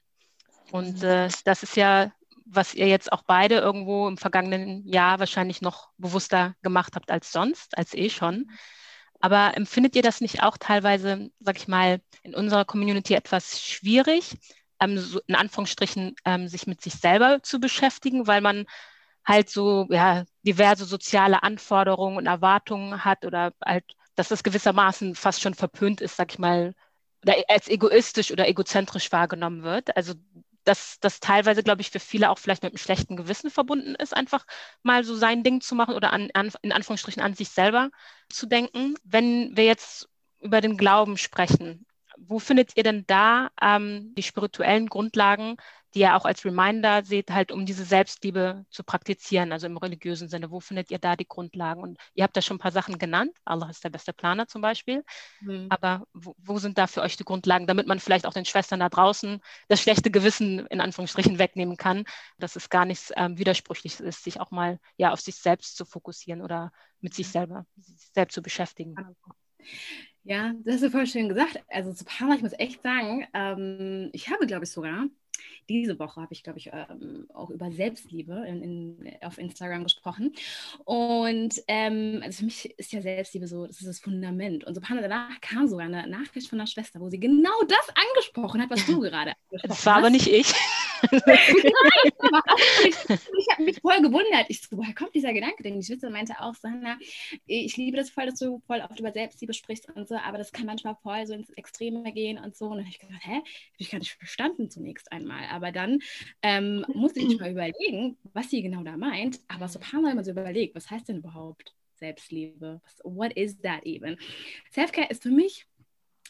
[0.71, 1.09] Und mhm.
[1.09, 2.11] äh, das ist ja,
[2.47, 7.33] was ihr jetzt auch beide irgendwo im vergangenen Jahr wahrscheinlich noch bewusster gemacht habt als
[7.33, 8.51] sonst, als eh schon.
[9.21, 14.39] Aber empfindet ihr das nicht auch teilweise, sag ich mal, in unserer Community etwas schwierig,
[14.81, 18.67] ähm, so in Anführungsstrichen ähm, sich mit sich selber zu beschäftigen, weil man
[19.25, 25.43] halt so ja, diverse soziale Anforderungen und Erwartungen hat oder halt, dass das gewissermaßen fast
[25.43, 26.75] schon verpönt ist, sag ich mal,
[27.23, 29.97] oder als egoistisch oder egozentrisch wahrgenommen wird.
[29.97, 30.15] Also
[30.65, 34.15] dass das teilweise, glaube ich, für viele auch vielleicht mit einem schlechten Gewissen verbunden ist,
[34.15, 34.45] einfach
[34.83, 37.91] mal so sein Ding zu machen oder an, an, in Anführungsstrichen an sich selber
[38.29, 38.95] zu denken.
[39.03, 40.09] Wenn wir jetzt
[40.41, 41.87] über den Glauben sprechen,
[42.27, 45.57] wo findet ihr denn da ähm, die spirituellen Grundlagen,
[45.95, 50.29] die ihr auch als Reminder seht, halt um diese Selbstliebe zu praktizieren, also im religiösen
[50.29, 50.51] Sinne?
[50.51, 51.83] Wo findet ihr da die Grundlagen?
[51.83, 53.33] Und ihr habt da schon ein paar Sachen genannt.
[53.45, 55.05] Allah ist der beste Planer zum Beispiel.
[55.41, 55.67] Mhm.
[55.71, 58.81] Aber wo, wo, sind da für euch die Grundlagen, damit man vielleicht auch den Schwestern
[58.81, 62.05] da draußen das schlechte Gewissen in Anführungsstrichen wegnehmen kann,
[62.39, 65.85] dass es gar nichts ähm, Widersprüchliches ist, sich auch mal ja auf sich selbst zu
[65.85, 68.95] fokussieren oder mit sich selber sich selbst zu beschäftigen?
[70.29, 71.59] Ja, das hast du voll schön gesagt.
[71.69, 75.07] Also zu Parma, ich muss echt sagen, ähm, ich habe, glaube ich, sogar
[75.71, 80.35] diese Woche habe ich, glaube ich, ähm, auch über Selbstliebe in, in, auf Instagram gesprochen.
[80.85, 84.65] Und ähm, also für mich ist ja Selbstliebe so, das ist das Fundament.
[84.65, 87.89] Und so paar danach kam sogar eine Nachricht von einer Schwester, wo sie genau das
[87.95, 89.97] angesprochen hat, was du gerade angesprochen Das war hast.
[89.97, 90.53] aber nicht ich.
[91.03, 91.23] ich
[93.53, 94.47] habe mich voll gewundert.
[94.49, 95.63] Ich so, woher kommt dieser Gedanke?
[95.63, 96.97] Denn die Schwester meinte auch, Sandra,
[97.47, 100.53] ich liebe das voll, dass du voll oft über Selbstliebe sprichst und so, aber das
[100.53, 102.67] kann manchmal voll so ins Extreme gehen und so.
[102.67, 103.45] Und dann habe ich gedacht, hä, habe
[103.79, 105.45] ich gar nicht verstanden zunächst einmal.
[105.51, 106.01] Aber dann
[106.43, 109.41] ähm, musste ich mal überlegen, was sie genau da meint.
[109.49, 112.81] Aber so ein paar Mal immer so überlegt, was heißt denn überhaupt Selbstliebe?
[112.85, 114.17] Was, what is that even?
[114.71, 115.67] Selfcare ist für mich,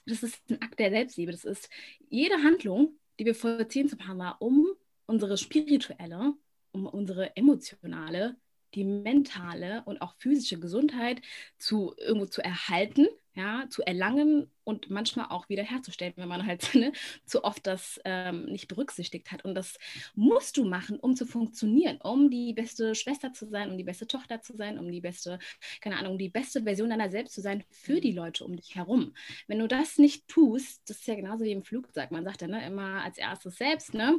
[0.06, 1.32] das ist ein Akt der Selbstliebe.
[1.32, 1.68] Das ist
[2.08, 4.66] jede Handlung, die wir vollziehen, Subhanallah, um
[5.06, 6.34] unsere spirituelle,
[6.72, 8.36] um unsere emotionale,
[8.74, 11.22] die mentale und auch physische Gesundheit
[11.58, 16.92] zu irgendwo zu erhalten, ja, zu erlangen und manchmal auch wiederherzustellen, wenn man halt ne,
[17.24, 19.44] zu oft das ähm, nicht berücksichtigt hat.
[19.44, 19.78] Und das
[20.16, 24.08] musst du machen, um zu funktionieren, um die beste Schwester zu sein, um die beste
[24.08, 25.38] Tochter zu sein, um die beste,
[25.80, 29.14] keine Ahnung, die beste Version deiner selbst zu sein für die Leute um dich herum.
[29.46, 32.48] Wenn du das nicht tust, das ist ja genauso wie im Flugzeug, man sagt ja
[32.48, 34.18] ne, immer als erstes selbst ne,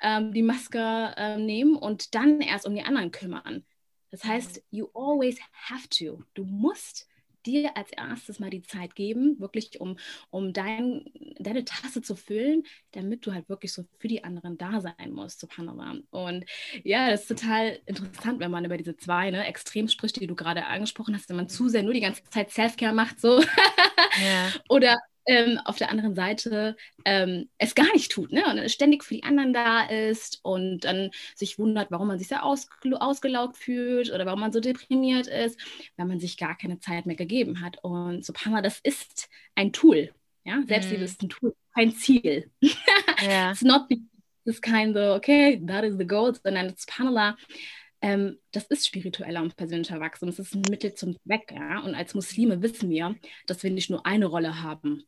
[0.00, 3.66] ähm, die Maske äh, nehmen und dann erst um die anderen kümmern.
[4.10, 6.22] Das heißt, you always have to.
[6.32, 7.08] Du musst
[7.46, 9.96] dir als erstes mal die Zeit geben, wirklich um,
[10.30, 11.04] um dein,
[11.38, 15.40] deine Tasse zu füllen, damit du halt wirklich so für die anderen da sein musst,
[15.40, 15.96] subhanallah.
[16.10, 16.44] Und
[16.82, 20.34] ja, das ist total interessant, wenn man über diese zwei ne, Extrem spricht, die du
[20.34, 23.40] gerade angesprochen hast, wenn man zu sehr nur die ganze Zeit Self-Care macht, so.
[23.40, 24.52] Ja.
[24.68, 28.44] Oder ähm, auf der anderen Seite ähm, es gar nicht tut ne?
[28.46, 32.36] und ständig für die anderen da ist und dann sich wundert, warum man sich so
[32.36, 35.58] ausge ausgelaugt fühlt oder warum man so deprimiert ist,
[35.96, 37.82] weil man sich gar keine Zeit mehr gegeben hat.
[37.82, 40.12] Und Subhanallah, das ist ein Tool.
[40.44, 40.62] Ja?
[40.66, 41.04] Selbstliebe mm.
[41.04, 42.50] ist ein Tool, kein Ziel.
[43.22, 43.52] Yeah.
[43.52, 44.02] It's not the,
[44.44, 47.36] it's kind of, okay, that is the goal, sondern Subhanallah,
[48.02, 50.28] ähm, das ist spiritueller und persönlicher Wachstum.
[50.28, 51.52] Es ist ein Mittel zum Zweck.
[51.52, 51.78] Ja?
[51.80, 53.14] Und als Muslime wissen wir,
[53.46, 55.04] dass wir nicht nur eine Rolle haben,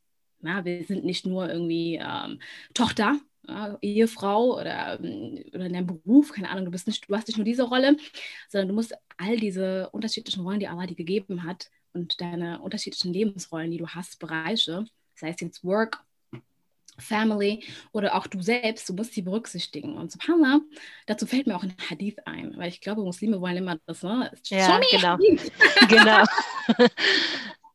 [0.46, 2.40] ja, wir sind nicht nur irgendwie ähm,
[2.74, 7.14] Tochter ja, Ehefrau oder, ähm, oder in deinem Beruf, keine Ahnung, du bist nicht, du
[7.14, 7.96] hast nicht nur diese Rolle,
[8.48, 13.12] sondern du musst all diese unterschiedlichen Rollen, die Allah dir gegeben hat und deine unterschiedlichen
[13.12, 16.02] Lebensrollen, die du hast, Bereiche, sei es jetzt Work,
[16.98, 19.98] Family oder auch du selbst, du musst sie berücksichtigen.
[19.98, 20.60] Und subhanallah,
[21.06, 24.32] dazu fällt mir auch ein Hadith ein, weil ich glaube, Muslime wollen immer das, ne?
[24.46, 25.18] Ja, genau.
[25.88, 26.24] genau.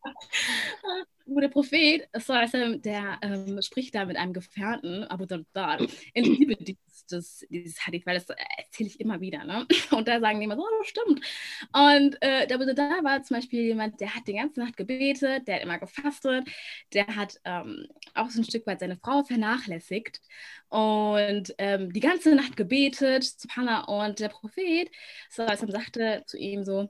[1.34, 5.80] wo der Prophet, der ähm, spricht da mit einem Gefährten, Abu Darda.
[6.14, 8.26] Ich liebe dieses, das, dieses Hadith, weil das
[8.58, 9.44] erzähle ich immer wieder.
[9.44, 9.66] Ne?
[9.92, 11.26] Und da sagen die immer so, oh, stimmt.
[11.74, 15.48] Und äh, der Abu Darda war zum Beispiel jemand, der hat die ganze Nacht gebetet,
[15.48, 16.48] der hat immer gefastet,
[16.94, 20.22] der hat ähm, auch so ein Stück weit seine Frau vernachlässigt
[20.70, 23.84] und ähm, die ganze Nacht gebetet, Subhanallah.
[24.06, 24.90] Und der Prophet
[25.30, 26.90] sagte zu ihm so,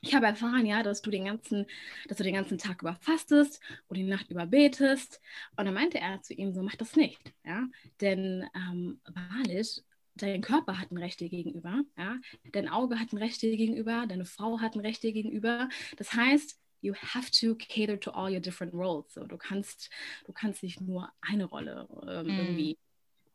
[0.00, 1.66] ich habe erfahren, ja, dass du den ganzen,
[2.08, 5.20] dass du den ganzen Tag über fastest und die Nacht über betest.
[5.56, 7.68] Und dann meinte er zu ihm so, mach das nicht, ja,
[8.00, 9.82] denn ähm, wahrlich,
[10.14, 12.16] dein Körper hat ein Recht dir gegenüber, ja,
[12.52, 15.68] dein Auge hat ein Recht dir gegenüber, deine Frau hat ein Recht dir gegenüber.
[15.96, 19.12] Das heißt, you have to cater to all your different roles.
[19.14, 19.90] So, du kannst,
[20.26, 22.30] du kannst nicht nur eine Rolle ähm, mm.
[22.30, 22.78] irgendwie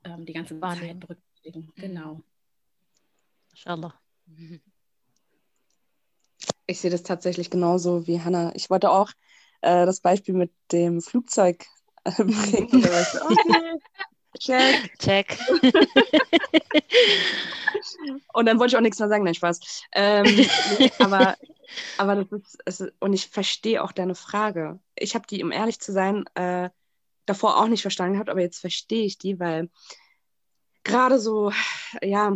[0.04, 1.72] ähm, die ganze Wahrheit berücksichtigen.
[1.76, 1.82] Mm.
[1.82, 2.24] Genau.
[3.52, 3.94] Inshallah.
[6.68, 8.52] Ich sehe das tatsächlich genauso wie Hannah.
[8.56, 9.12] Ich wollte auch
[9.62, 11.66] äh, das Beispiel mit dem Flugzeug
[12.04, 12.84] äh, bringen.
[12.84, 13.80] Okay,
[14.40, 15.00] check.
[15.00, 15.38] Check.
[18.34, 19.60] und dann wollte ich auch nichts mehr sagen, nein, Spaß.
[19.94, 20.26] Ähm,
[21.00, 21.38] aber,
[21.98, 22.32] aber das
[22.66, 24.80] ist, ist, und ich verstehe auch deine Frage.
[24.96, 26.70] Ich habe die, um ehrlich zu sein, äh,
[27.26, 29.70] davor auch nicht verstanden gehabt, aber jetzt verstehe ich die, weil
[30.84, 31.52] gerade so,
[32.02, 32.34] ja,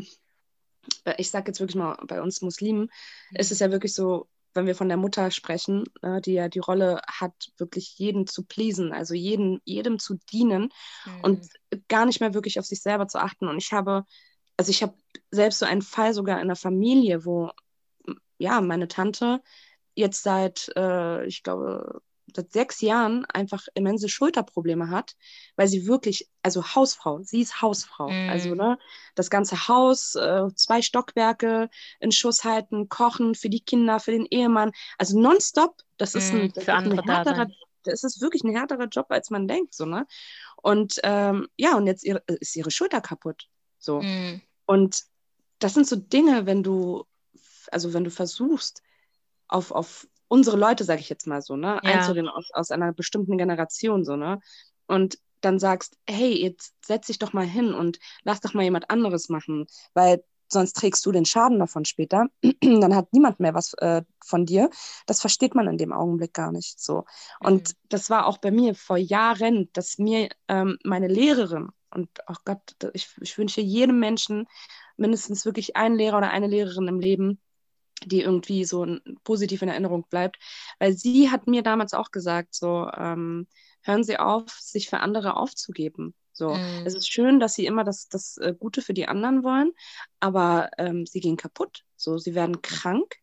[1.18, 2.84] ich sage jetzt wirklich mal, bei uns Muslimen
[3.32, 3.38] mhm.
[3.38, 6.60] ist es ja wirklich so, wenn wir von der Mutter sprechen, äh, die ja die
[6.60, 10.70] Rolle hat, wirklich jeden zu pleasen, also jeden, jedem zu dienen
[11.06, 11.22] mhm.
[11.22, 11.48] und
[11.88, 13.48] gar nicht mehr wirklich auf sich selber zu achten.
[13.48, 14.06] Und ich habe,
[14.58, 14.96] also ich habe
[15.32, 17.52] selbst so einen Fall sogar in der Familie, wo
[18.40, 19.42] ja, meine Tante
[19.96, 22.02] jetzt seit, äh, ich glaube,
[22.36, 25.16] seit sechs Jahren einfach immense Schulterprobleme hat,
[25.56, 28.10] weil sie wirklich, also Hausfrau, sie ist Hausfrau.
[28.10, 28.30] Mm.
[28.30, 28.78] Also, ne,
[29.16, 34.26] das ganze Haus, äh, zwei Stockwerke in Schuss halten, kochen für die Kinder, für den
[34.26, 34.72] Ehemann.
[34.98, 37.48] Also nonstop, das ist, mm, ein, das ist ein härterer,
[37.84, 40.06] das ist wirklich ein härterer Job, als man denkt, so, ne?
[40.62, 43.48] Und ähm, ja, und jetzt ihre, ist ihre Schulter kaputt.
[43.78, 44.02] So.
[44.02, 44.42] Mm.
[44.66, 45.04] Und
[45.60, 47.06] das sind so Dinge, wenn du,
[47.72, 48.82] also wenn du versuchst,
[49.48, 51.92] auf, auf unsere Leute, sage ich jetzt mal so, ne, ja.
[51.92, 54.40] einzureden aus, aus einer bestimmten Generation, so, ne,
[54.88, 58.90] und dann sagst, hey, jetzt setz dich doch mal hin und lass doch mal jemand
[58.90, 62.28] anderes machen, weil sonst trägst du den Schaden davon später,
[62.62, 64.70] dann hat niemand mehr was äh, von dir.
[65.06, 67.06] Das versteht man in dem Augenblick gar nicht so.
[67.40, 67.74] Und mhm.
[67.90, 72.76] das war auch bei mir vor Jahren, dass mir ähm, meine Lehrerin, und oh Gott,
[72.94, 74.48] ich, ich wünsche jedem Menschen
[74.98, 77.40] mindestens wirklich einen Lehrer oder eine Lehrerin im Leben,
[78.06, 78.86] die irgendwie so
[79.24, 80.38] positiv in Erinnerung bleibt.
[80.80, 83.48] Weil sie hat mir damals auch gesagt, so, ähm,
[83.82, 86.14] hören Sie auf, sich für andere aufzugeben.
[86.32, 86.86] So, mm.
[86.86, 89.74] es ist schön, dass sie immer das, das äh, Gute für die anderen wollen,
[90.20, 91.84] aber ähm, sie gehen kaputt.
[91.96, 93.16] So, sie werden krank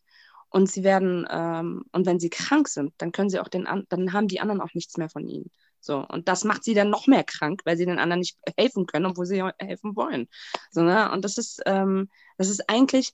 [0.51, 4.13] und sie werden, ähm, und wenn sie krank sind, dann können sie auch den, dann
[4.13, 5.51] haben die anderen auch nichts mehr von ihnen.
[5.81, 8.87] So, und das macht sie dann noch mehr krank, weil sie den anderen nicht helfen
[8.87, 10.29] können, obwohl sie helfen wollen.
[10.71, 11.11] So, ne?
[11.13, 13.13] Und das ist, ähm, das ist eigentlich,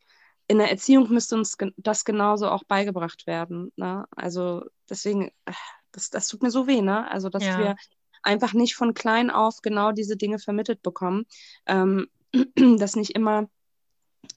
[0.53, 3.73] in der Erziehung müsste uns das genauso auch beigebracht werden.
[3.77, 4.05] Ne?
[4.15, 5.53] Also deswegen, äh,
[5.93, 7.11] das, das tut mir so weh, ne?
[7.11, 7.59] Also, dass ja.
[7.59, 7.77] wir
[8.23, 11.25] einfach nicht von klein auf genau diese Dinge vermittelt bekommen,
[11.65, 12.07] ähm,
[12.79, 13.49] dass nicht immer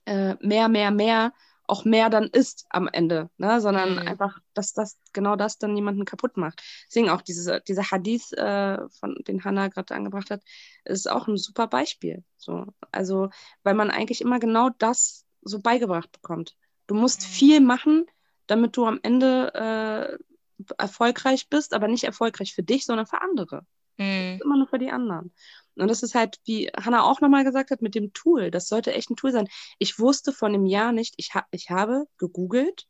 [0.05, 1.33] äh, mehr, mehr, mehr
[1.67, 3.59] auch mehr dann ist am Ende, ne?
[3.59, 4.07] sondern mhm.
[4.07, 6.61] einfach, dass das genau das dann niemanden kaputt macht.
[6.87, 10.43] Deswegen auch diese, dieser Hadith, äh, von den Hannah gerade angebracht hat,
[10.85, 12.23] ist auch ein super Beispiel.
[12.37, 12.67] So.
[12.91, 13.29] Also,
[13.63, 16.55] weil man eigentlich immer genau das so beigebracht bekommt.
[16.87, 17.25] Du musst mhm.
[17.25, 18.05] viel machen,
[18.47, 23.65] damit du am Ende äh, erfolgreich bist, aber nicht erfolgreich für dich, sondern für andere.
[23.97, 24.39] Mhm.
[24.43, 25.33] Immer nur für die anderen.
[25.75, 28.51] Und das ist halt, wie Hanna auch nochmal gesagt hat, mit dem Tool.
[28.51, 29.47] Das sollte echt ein Tool sein.
[29.79, 32.87] Ich wusste von einem Jahr nicht, ich, ha ich habe gegoogelt,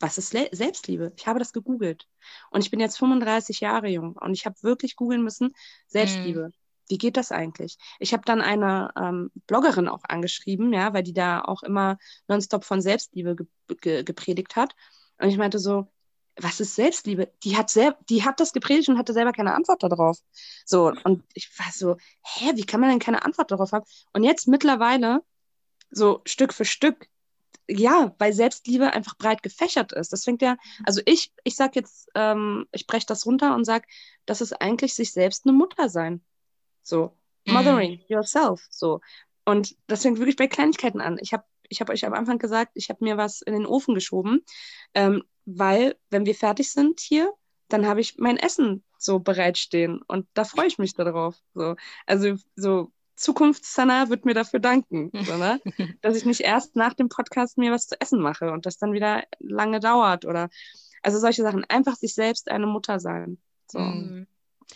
[0.00, 1.12] was ist Le Selbstliebe?
[1.16, 2.08] Ich habe das gegoogelt.
[2.50, 5.54] Und ich bin jetzt 35 Jahre jung und ich habe wirklich googeln müssen,
[5.86, 6.48] Selbstliebe.
[6.48, 7.78] Mhm wie geht das eigentlich?
[7.98, 12.64] Ich habe dann eine ähm, Bloggerin auch angeschrieben, ja, weil die da auch immer nonstop
[12.64, 13.46] von Selbstliebe ge
[13.80, 14.74] ge gepredigt hat.
[15.18, 15.88] Und ich meinte so,
[16.36, 17.32] was ist Selbstliebe?
[17.44, 20.18] Die hat, sel die hat das gepredigt und hatte selber keine Antwort darauf.
[20.64, 23.84] So, und ich war so, hä, wie kann man denn keine Antwort darauf haben?
[24.12, 25.22] Und jetzt mittlerweile,
[25.90, 27.08] so Stück für Stück,
[27.68, 30.12] ja, weil Selbstliebe einfach breit gefächert ist.
[30.12, 33.86] Das fängt ja, also ich, ich sag jetzt, ähm, ich breche das runter und sag,
[34.26, 36.22] das ist eigentlich sich selbst eine Mutter sein.
[36.84, 37.16] So.
[37.46, 38.12] mothering mm.
[38.12, 38.66] yourself.
[38.70, 39.00] So.
[39.44, 41.18] Und das fängt wirklich bei Kleinigkeiten an.
[41.20, 43.94] Ich habe ich hab euch am Anfang gesagt, ich habe mir was in den Ofen
[43.94, 44.44] geschoben,
[44.94, 47.32] ähm, weil, wenn wir fertig sind hier,
[47.68, 51.36] dann habe ich mein Essen so bereitstehen und da freue ich mich darauf.
[51.54, 51.76] So.
[52.06, 55.60] Also so Zukunftssana wird mir dafür danken, so, ne?
[56.02, 58.92] dass ich nicht erst nach dem Podcast mir was zu essen mache und das dann
[58.92, 60.48] wieder lange dauert oder
[61.02, 61.64] also solche Sachen.
[61.64, 63.38] Einfach sich selbst eine Mutter sein.
[63.70, 63.78] So.
[63.78, 64.26] Mhm.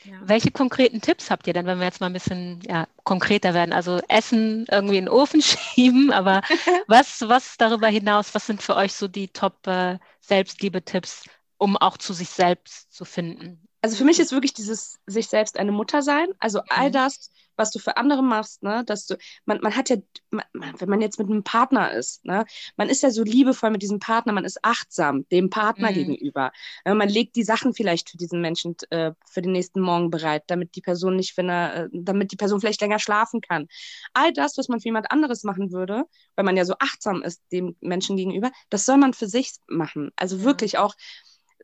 [0.05, 0.20] Ja.
[0.22, 3.72] Welche konkreten Tipps habt ihr denn, wenn wir jetzt mal ein bisschen ja, konkreter werden?
[3.72, 6.42] Also Essen irgendwie in den Ofen schieben, aber
[6.87, 12.12] was, was darüber hinaus, was sind für euch so die Top-Selbstliebe-Tipps, äh, um auch zu
[12.12, 13.67] sich selbst zu finden?
[13.80, 16.28] Also für mich ist wirklich dieses sich selbst eine Mutter sein.
[16.38, 16.92] Also all mhm.
[16.92, 19.96] das, was du für andere machst, ne, dass du, man, man hat ja,
[20.30, 22.44] man, wenn man jetzt mit einem Partner ist, ne,
[22.76, 25.94] man ist ja so liebevoll mit diesem Partner, man ist achtsam dem Partner mhm.
[25.94, 26.52] gegenüber.
[26.84, 30.74] Man legt die Sachen vielleicht für diesen Menschen äh, für den nächsten Morgen bereit, damit
[30.76, 33.66] die Person nicht, wenn er, äh, damit die Person vielleicht länger schlafen kann.
[34.12, 36.04] All das, was man für jemand anderes machen würde,
[36.36, 40.10] weil man ja so achtsam ist dem Menschen gegenüber, das soll man für sich machen.
[40.16, 40.44] Also ja.
[40.44, 40.94] wirklich auch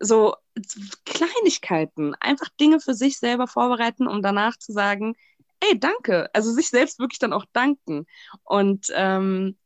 [0.00, 0.34] so
[1.04, 5.14] Kleinigkeiten, einfach Dinge für sich selber vorbereiten, um danach zu sagen,
[5.60, 6.28] ey, danke.
[6.32, 8.06] Also sich selbst wirklich dann auch danken.
[8.42, 9.56] Und ähm,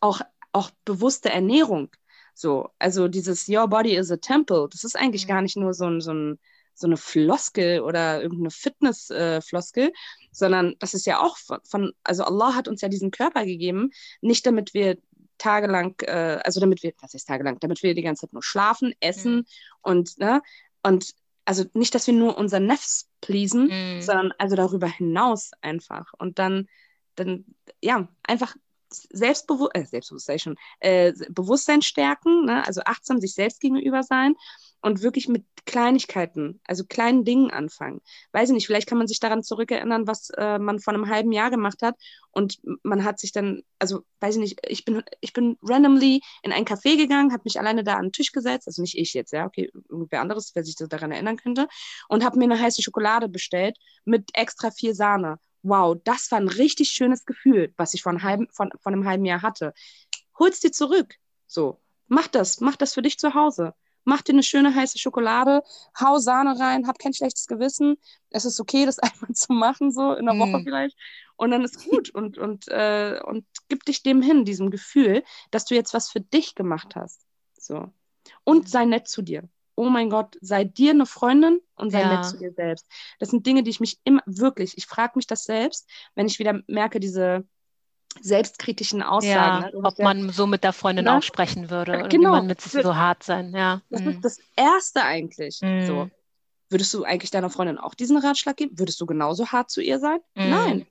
[0.00, 0.20] auch,
[0.52, 1.90] auch bewusste Ernährung.
[2.34, 5.28] So, also dieses Your Body is a Temple, das ist eigentlich mhm.
[5.28, 6.38] gar nicht nur so, ein, so, ein,
[6.74, 9.92] so eine Floskel oder irgendeine Fitness-Floskel, äh,
[10.30, 13.90] sondern das ist ja auch von, von, also Allah hat uns ja diesen Körper gegeben,
[14.20, 14.98] nicht damit wir
[15.38, 18.94] tagelang, äh, also damit wir, was heißt tagelang, damit wir die ganze Zeit nur schlafen,
[19.00, 19.46] essen mhm.
[19.82, 20.42] und, ne,
[20.82, 24.02] und also nicht, dass wir nur unser Nefs pleasen, mhm.
[24.02, 26.12] sondern also darüber hinaus einfach.
[26.18, 26.68] Und dann,
[27.14, 27.46] dann
[27.80, 28.54] ja, einfach
[28.90, 32.66] Selbstbewu äh, Selbstbewusstsein schon, äh, Bewusstsein stärken, ne?
[32.66, 34.34] also achtsam sich selbst gegenüber sein
[34.80, 38.00] und wirklich mit Kleinigkeiten, also kleinen Dingen anfangen.
[38.32, 41.32] Weiß ich nicht, vielleicht kann man sich daran zurückerinnern, was äh, man vor einem halben
[41.32, 41.96] Jahr gemacht hat
[42.30, 46.52] und man hat sich dann, also weiß ich nicht, ich bin, ich bin randomly in
[46.52, 49.32] ein Café gegangen, habe mich alleine da an den Tisch gesetzt, also nicht ich jetzt,
[49.32, 51.68] ja, okay, irgendwer anderes, wer sich daran erinnern könnte,
[52.08, 55.38] und habe mir eine heiße Schokolade bestellt mit extra viel Sahne.
[55.62, 59.24] Wow, das war ein richtig schönes Gefühl, was ich von, halben, von, von einem halben
[59.24, 59.74] Jahr hatte.
[60.38, 61.16] Hol's dir zurück.
[61.46, 65.62] So, mach das, mach das für dich zu Hause mach dir eine schöne heiße Schokolade,
[66.00, 67.96] hau Sahne rein, hab kein schlechtes Gewissen.
[68.30, 70.64] Es ist okay, das einmal zu machen, so in der Woche mm.
[70.64, 70.96] vielleicht.
[71.36, 75.64] Und dann ist gut und, und, äh, und gib dich dem hin, diesem Gefühl, dass
[75.64, 77.24] du jetzt was für dich gemacht hast.
[77.56, 77.92] So.
[78.44, 79.48] Und sei nett zu dir.
[79.76, 82.16] Oh mein Gott, sei dir eine Freundin und sei ja.
[82.16, 82.86] nett zu dir selbst.
[83.20, 86.40] Das sind Dinge, die ich mich immer wirklich, ich frage mich das selbst, wenn ich
[86.40, 87.46] wieder merke, diese,
[88.20, 89.64] selbstkritischen Aussagen.
[89.64, 89.80] Ja, ne?
[89.82, 91.16] ob man so mit der Freundin ne?
[91.16, 92.30] auch sprechen würde oder genau.
[92.30, 93.54] wie man mit sich so hart sein.
[93.54, 93.82] Ja.
[93.90, 94.10] Das mhm.
[94.10, 95.60] ist das Erste eigentlich.
[95.62, 95.86] Mhm.
[95.86, 96.10] So.
[96.70, 98.78] Würdest du eigentlich deiner Freundin auch diesen Ratschlag geben?
[98.78, 100.18] Würdest du genauso hart zu ihr sein?
[100.34, 100.50] Mhm.
[100.50, 100.86] Nein.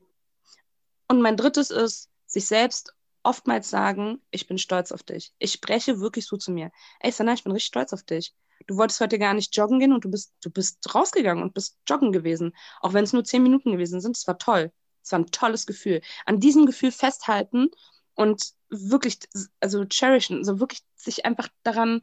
[1.07, 5.33] Und mein drittes ist, sich selbst oftmals sagen, ich bin stolz auf dich.
[5.37, 6.71] Ich spreche wirklich so zu mir.
[6.99, 8.33] Ey, Sana, ich bin richtig stolz auf dich.
[8.65, 11.77] Du wolltest heute gar nicht joggen gehen und du bist, du bist rausgegangen und bist
[11.87, 12.55] joggen gewesen.
[12.81, 14.71] Auch wenn es nur zehn Minuten gewesen sind, es war toll.
[15.07, 16.01] Es war ein tolles Gefühl.
[16.25, 17.69] An diesem Gefühl festhalten
[18.13, 19.19] und wirklich,
[19.61, 22.01] also cherishen, so wirklich sich einfach daran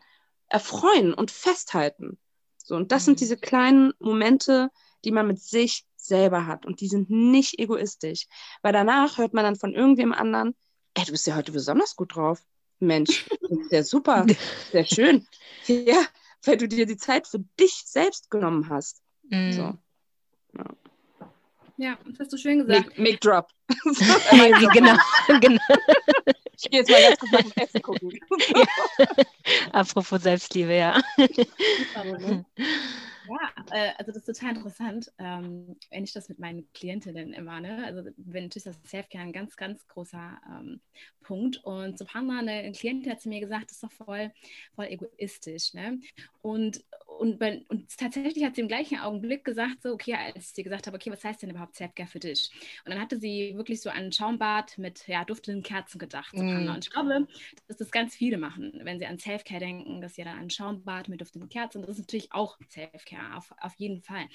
[0.49, 2.19] erfreuen und festhalten.
[2.57, 3.05] So, und das mhm.
[3.05, 4.71] sind diese kleinen Momente,
[5.05, 6.64] die man mit sich selber hat.
[6.64, 8.27] Und die sind nicht egoistisch.
[8.62, 10.55] Weil danach hört man dann von irgendwem anderen,
[10.95, 12.43] ey, du bist ja heute besonders gut drauf.
[12.79, 13.27] Mensch,
[13.69, 14.27] sehr super,
[14.73, 15.27] sehr schön.
[15.67, 16.03] Ja,
[16.43, 19.03] weil du dir die Zeit für dich selbst genommen hast.
[19.29, 19.53] Mhm.
[19.53, 19.62] So.
[20.57, 20.64] Ja.
[21.77, 22.99] Ja, das hast du schön gesagt.
[22.99, 23.49] Make, make drop.
[24.73, 24.97] genau,
[25.41, 25.63] genau.
[26.57, 28.11] Ich gehe jetzt mal ganz kurz nach dem Essen gucken.
[28.55, 29.07] ja.
[29.73, 31.03] Apropos Selbstliebe, ja.
[33.27, 37.61] Ja, äh, also das ist total interessant, ähm, wenn ich das mit meinen Klientinnen immer,
[37.61, 37.85] ne?
[37.85, 40.81] also wenn natürlich das Selfcare ein ganz, ganz großer ähm,
[41.23, 43.93] Punkt und so ein paar Mal eine Klientin hat zu mir gesagt, das ist doch
[43.93, 44.31] voll,
[44.75, 46.01] voll egoistisch, ne?
[46.43, 46.85] Und,
[47.18, 50.64] und, bei, und tatsächlich hat sie im gleichen Augenblick gesagt, so, okay, als ich dir
[50.64, 52.50] gesagt habe, okay, was heißt denn überhaupt Selfcare für dich?
[52.85, 56.68] Und dann hatte sie wirklich so an Schaumbad mit, ja, duftenden Kerzen gedacht, so mm.
[56.68, 57.27] Und ich glaube,
[57.68, 61.09] dass das ganz viele machen, wenn sie an Selfcare denken, dass sie dann an Schaumbad
[61.09, 64.27] mit duftenden Kerzen, das ist natürlich auch Selfcare auf, auf jeden Fall.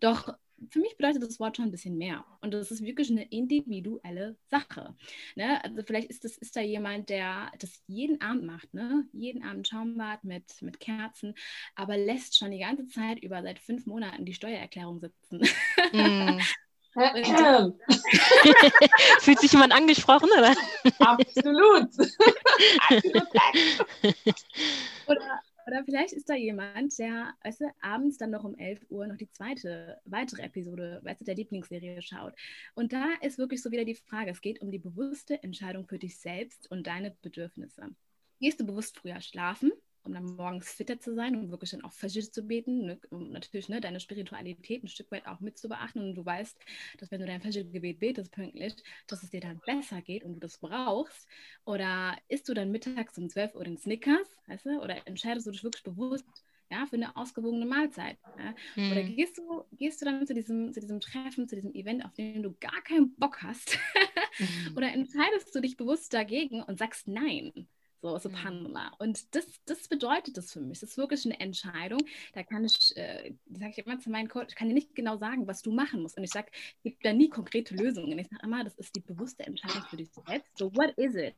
[0.00, 0.36] Doch
[0.70, 2.24] für mich bedeutet das Wort schon ein bisschen mehr.
[2.40, 4.94] Und das ist wirklich eine individuelle Sache.
[5.34, 5.62] Ne?
[5.62, 9.06] Also vielleicht ist, das, ist da jemand, der das jeden Abend macht, ne?
[9.12, 11.34] jeden Abend Schaumbad mit, mit Kerzen,
[11.74, 15.40] aber lässt schon die ganze Zeit über seit fünf Monaten die Steuererklärung sitzen.
[15.92, 16.40] Mm.
[19.20, 20.54] Fühlt sich jemand angesprochen, oder?
[20.98, 21.90] Absolut.
[25.06, 29.08] oder Oder vielleicht ist da jemand, der, weißt du, abends dann noch um 11 Uhr
[29.08, 32.34] noch die zweite, weitere Episode, weißt du, der Lieblingsserie schaut.
[32.74, 35.98] Und da ist wirklich so wieder die Frage, es geht um die bewusste Entscheidung für
[35.98, 37.88] dich selbst und deine Bedürfnisse.
[38.38, 39.72] Gehst du bewusst früher schlafen?
[40.06, 43.30] Um dann morgens fitter zu sein und wirklich dann auch Fajr zu beten, ne, um
[43.30, 46.56] natürlich ne, deine Spiritualität ein Stück weit auch mit zu beachten und du weißt,
[46.98, 48.74] dass wenn du dein Fajr-Gebet betest pünktlich,
[49.06, 51.26] dass es dir dann besser geht und du das brauchst
[51.64, 55.50] oder isst du dann mittags um 12 Uhr den Snickers, weißt du, oder entscheidest du
[55.50, 56.24] dich wirklich bewusst
[56.70, 58.18] ja, für eine ausgewogene Mahlzeit.
[58.38, 58.54] Ja?
[58.74, 58.92] Mhm.
[58.92, 62.12] Oder gehst du, gehst du dann zu diesem, zu diesem Treffen, zu diesem Event, auf
[62.14, 63.78] den du gar keinen Bock hast?
[64.38, 64.76] mhm.
[64.76, 67.68] Oder entscheidest du dich bewusst dagegen und sagst Nein?
[68.06, 68.90] So, Subhanallah.
[68.90, 68.96] Mhm.
[68.98, 70.78] Und das, das bedeutet das für mich.
[70.78, 72.00] Das ist wirklich eine Entscheidung.
[72.34, 75.48] Da kann ich, äh, sage ich immer zu meinen Coach, kann dir nicht genau sagen,
[75.48, 76.16] was du machen musst.
[76.16, 78.16] Und ich sage, es gibt da nie konkrete Lösungen.
[78.18, 80.56] Ich sage immer, das ist die bewusste Entscheidung für dich selbst.
[80.56, 81.34] So, what is it?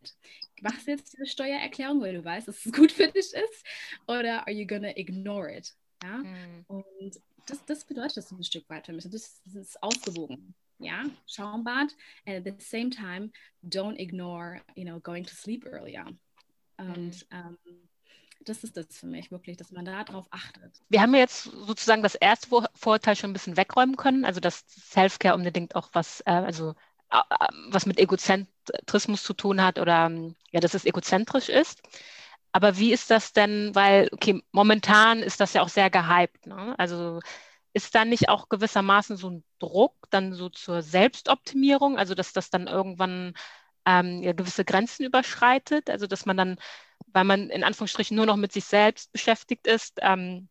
[0.61, 3.64] Machst du jetzt diese Steuererklärung, weil du weißt, dass es gut für dich ist?
[4.07, 5.74] Oder are you gonna ignore it?
[6.02, 6.18] Ja?
[6.18, 6.64] Mhm.
[6.66, 9.09] Und das, das bedeutet das ein Stück weit für mich.
[9.09, 11.92] Das, das ist ausgewogen ja, Schaumbad,
[12.26, 13.33] and at the same time,
[13.68, 16.07] don't ignore, you know, going to sleep earlier.
[16.78, 17.58] Und ähm,
[18.44, 20.80] das ist das für mich wirklich, dass man darauf achtet.
[20.88, 25.34] Wir haben jetzt sozusagen das erste Vorurteil schon ein bisschen wegräumen können, also dass Self-Care
[25.34, 26.74] unbedingt auch was, äh, also
[27.10, 27.20] äh,
[27.68, 31.82] was mit Egozentrismus zu tun hat oder ähm, ja, dass es egozentrisch ist.
[32.52, 36.74] Aber wie ist das denn, weil, okay, momentan ist das ja auch sehr gehypt, ne?
[36.78, 37.20] Also
[37.74, 42.50] ist da nicht auch gewissermaßen so ein Druck dann so zur Selbstoptimierung, also dass das
[42.50, 43.34] dann irgendwann
[43.88, 45.88] ähm, ja, gewisse Grenzen überschreitet.
[45.88, 46.57] Also dass man dann,
[47.07, 50.48] weil man in Anführungsstrichen nur noch mit sich selbst beschäftigt ist, ähm,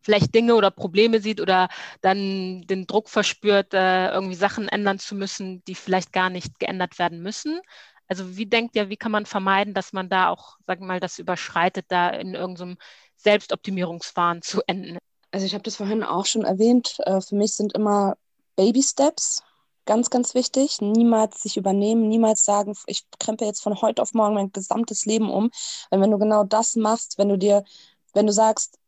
[0.00, 1.68] vielleicht Dinge oder Probleme sieht oder
[2.00, 6.98] dann den Druck verspürt, äh, irgendwie Sachen ändern zu müssen, die vielleicht gar nicht geändert
[6.98, 7.60] werden müssen.
[8.06, 11.00] Also wie denkt ihr, wie kann man vermeiden, dass man da auch, sagen wir mal,
[11.00, 12.78] das überschreitet, da in irgendeinem
[13.16, 14.96] Selbstoptimierungswahn zu enden?
[15.30, 16.96] Also ich habe das vorhin auch schon erwähnt.
[17.04, 18.16] Äh, für mich sind immer
[18.56, 19.42] Baby Steps
[19.88, 20.82] Ganz, ganz wichtig.
[20.82, 25.30] Niemals sich übernehmen, niemals sagen, ich krempe jetzt von heute auf morgen mein gesamtes Leben
[25.30, 25.50] um.
[25.88, 27.64] Weil wenn du genau das machst, wenn du dir,
[28.12, 28.78] wenn du sagst,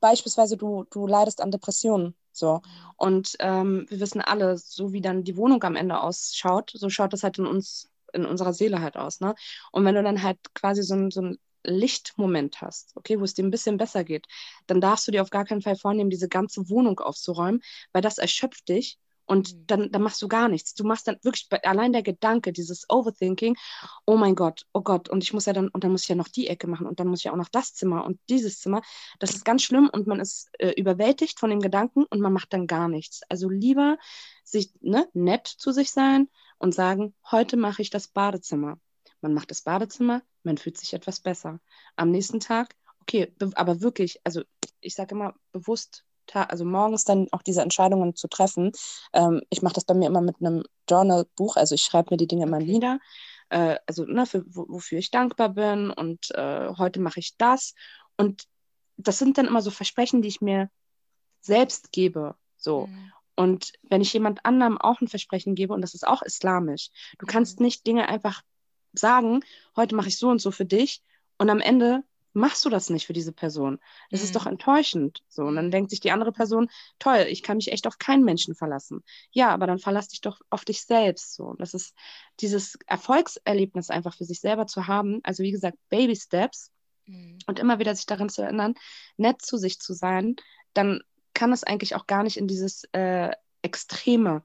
[0.00, 2.62] beispielsweise du, du leidest an Depressionen, so.
[2.96, 7.12] Und ähm, wir wissen alle, so wie dann die Wohnung am Ende ausschaut, so schaut
[7.12, 9.20] das halt in uns, in unserer Seele halt aus.
[9.20, 9.34] Ne?
[9.70, 13.34] Und wenn du dann halt quasi so ein, so ein Lichtmoment hast, okay, wo es
[13.34, 14.26] dir ein bisschen besser geht,
[14.66, 17.60] dann darfst du dir auf gar keinen Fall vornehmen, diese ganze Wohnung aufzuräumen,
[17.92, 19.66] weil das erschöpft dich und mhm.
[19.66, 20.74] dann, dann machst du gar nichts.
[20.74, 23.56] Du machst dann wirklich allein der Gedanke, dieses Overthinking,
[24.06, 26.14] oh mein Gott, oh Gott, und ich muss ja dann, und dann muss ich ja
[26.14, 28.60] noch die Ecke machen und dann muss ich ja auch noch das Zimmer und dieses
[28.60, 28.82] Zimmer.
[29.18, 32.52] Das ist ganz schlimm und man ist äh, überwältigt von dem Gedanken und man macht
[32.52, 33.22] dann gar nichts.
[33.28, 33.98] Also lieber
[34.44, 38.78] sich ne, nett zu sich sein und sagen, heute mache ich das Badezimmer.
[39.20, 41.60] Man macht das Badezimmer, man fühlt sich etwas besser.
[41.96, 44.42] Am nächsten Tag, okay, aber wirklich, also
[44.80, 46.04] ich sage immer bewusst
[46.34, 48.72] also morgens dann auch diese Entscheidungen zu treffen.
[49.12, 52.26] Ähm, ich mache das bei mir immer mit einem Journal-Buch, also ich schreibe mir die
[52.26, 52.98] Dinge immer nieder,
[53.50, 57.74] äh, also ne, für, wofür ich dankbar bin und äh, heute mache ich das.
[58.16, 58.44] Und
[58.96, 60.70] das sind dann immer so Versprechen, die ich mir
[61.40, 62.34] selbst gebe.
[62.56, 62.86] So.
[62.86, 63.12] Mhm.
[63.34, 67.26] Und wenn ich jemand anderem auch ein Versprechen gebe, und das ist auch islamisch, du
[67.26, 67.66] kannst mhm.
[67.66, 68.42] nicht Dinge einfach
[68.92, 69.40] sagen,
[69.74, 71.02] heute mache ich so und so für dich,
[71.38, 73.78] und am Ende machst du das nicht für diese Person?
[74.10, 74.24] Das mhm.
[74.24, 74.52] ist doch mhm.
[74.52, 75.22] enttäuschend.
[75.28, 76.68] So, und dann denkt sich die andere Person,
[76.98, 79.02] toll, ich kann mich echt auf keinen Menschen verlassen.
[79.30, 81.34] Ja, aber dann verlass dich doch auf dich selbst.
[81.34, 81.94] So, das ist
[82.40, 85.20] dieses Erfolgserlebnis einfach für sich selber zu haben.
[85.22, 86.70] Also wie gesagt, Baby Steps
[87.06, 87.38] mhm.
[87.46, 88.74] und immer wieder sich daran zu erinnern,
[89.16, 90.36] nett zu sich zu sein,
[90.74, 91.00] dann
[91.34, 93.30] kann es eigentlich auch gar nicht in dieses äh,
[93.62, 94.42] Extreme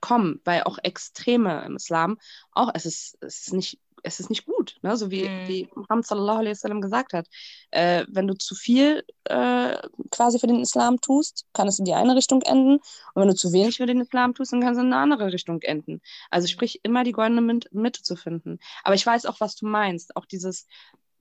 [0.00, 2.18] kommen, weil auch Extreme im Islam
[2.52, 4.96] auch, es ist, es ist nicht es ist nicht gut, ne?
[4.96, 5.48] so wie, mhm.
[5.48, 7.26] wie Muhammad sallallahu alaihi wasallam gesagt hat.
[7.70, 9.76] Äh, wenn du zu viel äh,
[10.10, 12.76] quasi für den Islam tust, kann es in die eine Richtung enden.
[12.76, 15.32] Und wenn du zu wenig für den Islam tust, dann kann es in eine andere
[15.32, 16.00] Richtung enden.
[16.30, 18.58] Also sprich, immer die goldene Mitte zu finden.
[18.82, 20.16] Aber ich weiß auch, was du meinst.
[20.16, 20.66] Auch dieses,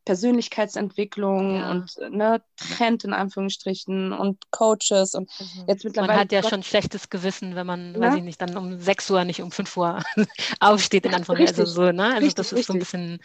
[0.07, 1.71] Persönlichkeitsentwicklung ja.
[1.71, 6.13] und ne, Trend in Anführungsstrichen und Coaches und also, jetzt mittlerweile.
[6.13, 7.99] Man hat ja Gott, schon schlechtes Gewissen, wenn man, ja?
[7.99, 9.99] weiß ich nicht, dann um 6 Uhr nicht um 5 Uhr
[10.61, 11.59] aufsteht in Anführungsstrichen.
[11.59, 12.05] Also so, ne?
[12.05, 12.67] Also richtig, das ist richtig.
[12.67, 13.19] so ein bisschen.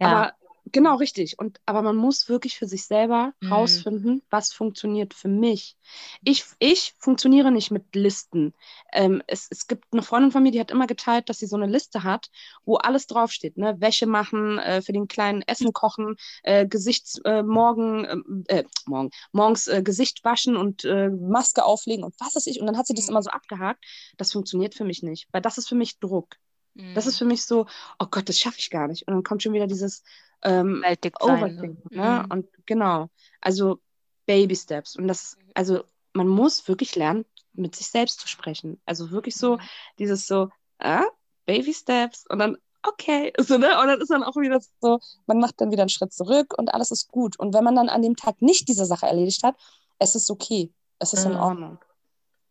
[0.00, 0.08] Ja.
[0.08, 0.32] Aber
[0.72, 1.38] Genau, richtig.
[1.38, 3.52] Und, aber man muss wirklich für sich selber mhm.
[3.52, 5.76] rausfinden, was funktioniert für mich.
[6.24, 8.54] Ich, ich funktioniere nicht mit Listen.
[8.92, 11.56] Ähm, es, es gibt eine Freundin von mir, die hat immer geteilt, dass sie so
[11.56, 12.30] eine Liste hat,
[12.64, 13.58] wo alles draufsteht.
[13.58, 13.78] Ne?
[13.80, 19.10] Wäsche machen, äh, für den kleinen Essen kochen, äh, Gesichts, äh, morgen, ähm, äh, morgen,
[19.32, 22.58] morgens äh, Gesicht waschen und äh, Maske auflegen und was weiß ich.
[22.58, 23.10] Und dann hat sie das mhm.
[23.10, 23.84] immer so abgehakt.
[24.16, 26.36] Das funktioniert für mich nicht, weil das ist für mich Druck.
[26.74, 26.94] Mhm.
[26.94, 27.66] Das ist für mich so,
[27.98, 29.06] oh Gott, das schaffe ich gar nicht.
[29.06, 30.02] Und dann kommt schon wieder dieses
[30.42, 30.84] ähm,
[31.20, 31.82] Overthinking.
[31.90, 32.22] Ne?
[32.24, 32.30] Mhm.
[32.30, 33.08] Und genau,
[33.40, 33.80] also
[34.26, 34.96] Baby Steps.
[34.96, 35.50] Und das, mhm.
[35.54, 38.80] also man muss wirklich lernen, mit sich selbst zu sprechen.
[38.86, 39.60] Also wirklich so, mhm.
[39.98, 41.04] dieses so, ah,
[41.46, 43.78] Baby Steps und dann, okay, so, ne?
[43.80, 46.72] Und dann ist dann auch wieder so, man macht dann wieder einen Schritt zurück und
[46.72, 47.38] alles ist gut.
[47.38, 49.56] Und wenn man dann an dem Tag nicht diese Sache erledigt hat,
[49.98, 50.72] es ist okay.
[50.98, 51.32] Es ist mhm.
[51.32, 51.78] in Ordnung.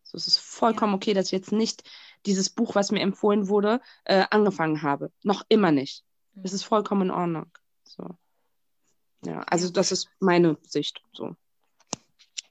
[0.02, 1.82] So, es ist vollkommen okay, dass ich jetzt nicht
[2.26, 5.12] dieses Buch, was mir empfohlen wurde, äh, angefangen habe.
[5.22, 6.04] Noch immer nicht.
[6.42, 6.56] Es mhm.
[6.56, 7.50] ist vollkommen in Ordnung.
[7.84, 8.16] So.
[9.24, 11.02] Ja, also das ist meine Sicht.
[11.12, 11.36] So.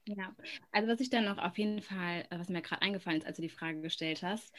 [0.06, 0.34] Ja,
[0.70, 3.36] also was ich dann noch auf jeden Fall, äh, was mir gerade eingefallen ist, als
[3.36, 4.52] du die Frage gestellt hast,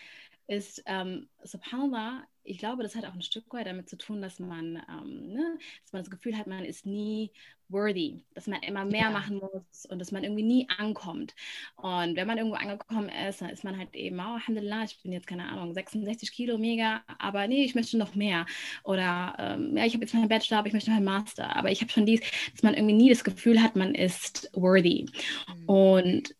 [0.48, 4.39] ist, ähm, subhanallah, ich glaube, das hat auch ein Stück weit damit zu tun, dass
[4.39, 7.32] man, ähm, ne, dass man das Gefühl hat, man ist nie
[7.70, 9.10] worthy, dass man immer mehr ja.
[9.10, 11.34] machen muss und dass man irgendwie nie ankommt.
[11.76, 15.12] Und wenn man irgendwo angekommen ist, dann ist man halt eben, oh, Alhamdulillah, ich bin
[15.12, 18.46] jetzt, keine Ahnung, 66 Kilo, mega, aber nee, ich möchte noch mehr.
[18.84, 21.56] Oder ähm, ja, ich habe jetzt meinen Bachelor, aber ich möchte noch einen Master.
[21.56, 22.22] Aber ich habe schon dies,
[22.52, 25.08] dass man irgendwie nie das Gefühl hat, man ist worthy.
[25.48, 25.66] Mhm.
[25.66, 26.36] Und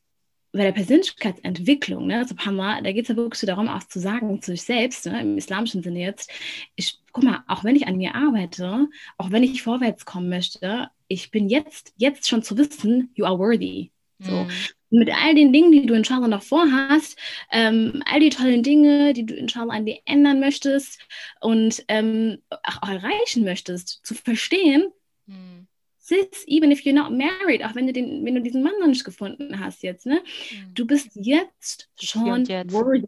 [0.56, 4.41] bei der Persönlichkeitsentwicklung, ne, subhanallah, da geht es ja wirklich so darum, auch zu sagen
[4.41, 6.32] zu sich selbst, ne, im islamischen Sinne jetzt,
[6.76, 8.88] ich, guck mal, auch wenn ich an mir arbeite,
[9.18, 13.38] auch wenn ich vorwärts kommen möchte, ich bin jetzt, jetzt schon zu wissen, you are
[13.38, 13.91] worthy.
[14.20, 14.32] So.
[14.32, 14.49] Mhm.
[14.91, 17.20] Mit all den Dingen, die du inshallah noch vorhast,
[17.51, 21.01] ähm, all die tollen Dinge, die du inshallah an dir ändern möchtest
[21.41, 24.88] und ähm, auch erreichen möchtest, zu verstehen,
[25.26, 25.68] mhm
[26.06, 28.88] sis, even if you're not married, auch wenn du, den, wenn du diesen Mann noch
[28.88, 30.22] nicht gefunden hast jetzt, ne?
[30.51, 30.74] Mhm.
[30.76, 32.72] Du bist jetzt schon jetzt.
[32.72, 33.08] worthy.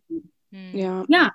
[0.49, 0.77] Mhm.
[0.77, 1.05] Ja.
[1.07, 1.31] ja.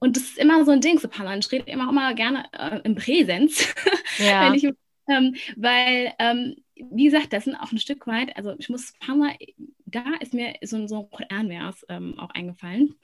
[0.00, 2.94] Und das ist immer so ein Ding, so ich rede immer, immer gerne äh, im
[2.94, 3.72] Präsens.
[4.18, 4.52] Ja.
[4.52, 4.64] ich,
[5.08, 9.06] ähm, weil, ähm, wie gesagt, das sind auch ein Stück weit, also ich muss ein
[9.06, 9.36] paar Mal,
[9.86, 12.96] da ist mir so, so ein Koran-Vers ähm, auch eingefallen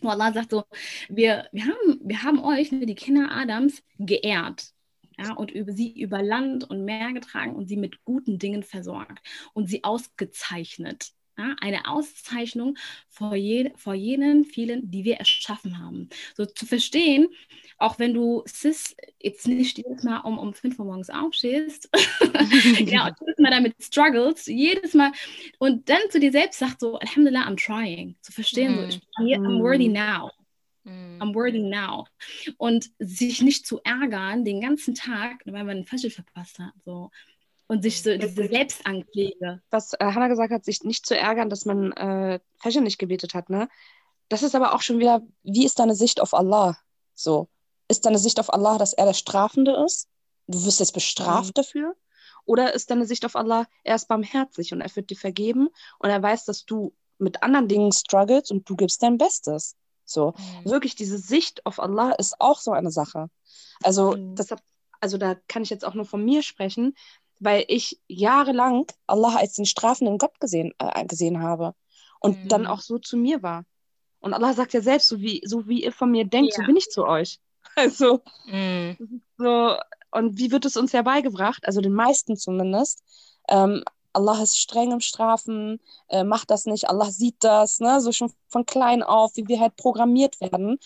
[0.00, 0.64] wo Allah sagt so,
[1.08, 4.72] wir, wir, haben, wir haben euch, ne, die Kinder Adams, geehrt
[5.18, 9.20] ja, und über sie über Land und Meer getragen und sie mit guten Dingen versorgt
[9.54, 11.12] und sie ausgezeichnet.
[11.38, 12.78] Ja, eine Auszeichnung
[13.10, 16.08] vor, je, vor jenen vielen, die wir erschaffen haben.
[16.34, 17.28] So zu verstehen,
[17.76, 21.90] auch wenn du Sis jetzt nicht jedes Mal um, um 5 Uhr morgens aufstehst,
[22.80, 25.12] ja, und jedes Mal damit struggles, jedes Mal
[25.58, 28.16] und dann zu dir selbst sagt so, Alhamdulillah, I'm trying.
[28.22, 28.76] Zu verstehen, mm.
[28.76, 29.92] so, ich bin hier, I'm worthy mm.
[29.92, 30.30] now.
[30.86, 31.20] Mm.
[31.20, 32.06] I'm worthy now.
[32.58, 36.72] Und sich nicht zu ärgern den ganzen Tag, weil man einen Fächel verpasst hat.
[36.84, 37.10] So.
[37.66, 39.60] Und sich so diese Selbstanklage.
[39.70, 43.34] Was äh, Hannah gesagt hat, sich nicht zu ärgern, dass man äh, Fächer nicht gebetet
[43.34, 43.68] hat, ne?
[44.28, 46.78] Das ist aber auch schon wieder, wie ist deine Sicht auf Allah?
[47.14, 47.48] So.
[47.88, 50.08] Ist deine Sicht auf Allah, dass er der Strafende ist?
[50.48, 51.54] Du wirst jetzt bestraft mhm.
[51.54, 51.96] dafür?
[52.44, 55.68] Oder ist deine Sicht auf Allah, er ist barmherzig und er wird dir vergeben
[55.98, 59.76] und er weiß, dass du mit anderen Dingen struggles und du gibst dein Bestes?
[60.06, 60.34] So,
[60.64, 60.70] mhm.
[60.70, 63.28] wirklich diese Sicht auf Allah ist auch so eine Sache.
[63.82, 64.36] Also, mhm.
[64.36, 64.60] deshalb,
[65.00, 66.94] also da kann ich jetzt auch nur von mir sprechen,
[67.38, 71.74] weil ich jahrelang Allah als den strafenden Gott gesehen, äh, gesehen habe
[72.20, 72.48] und mhm.
[72.48, 73.64] dann auch so zu mir war.
[74.20, 76.62] Und Allah sagt ja selbst, so wie, so wie ihr von mir denkt, ja.
[76.62, 77.38] so bin ich zu euch.
[77.74, 79.20] Also, mhm.
[79.36, 79.76] so,
[80.12, 83.02] und wie wird es uns ja beigebracht, also den meisten zumindest,
[83.48, 83.84] ähm,
[84.16, 88.00] Allah ist streng im Strafen, äh, macht das nicht, Allah sieht das, ne?
[88.00, 90.78] so schon von klein auf, wie wir halt programmiert werden.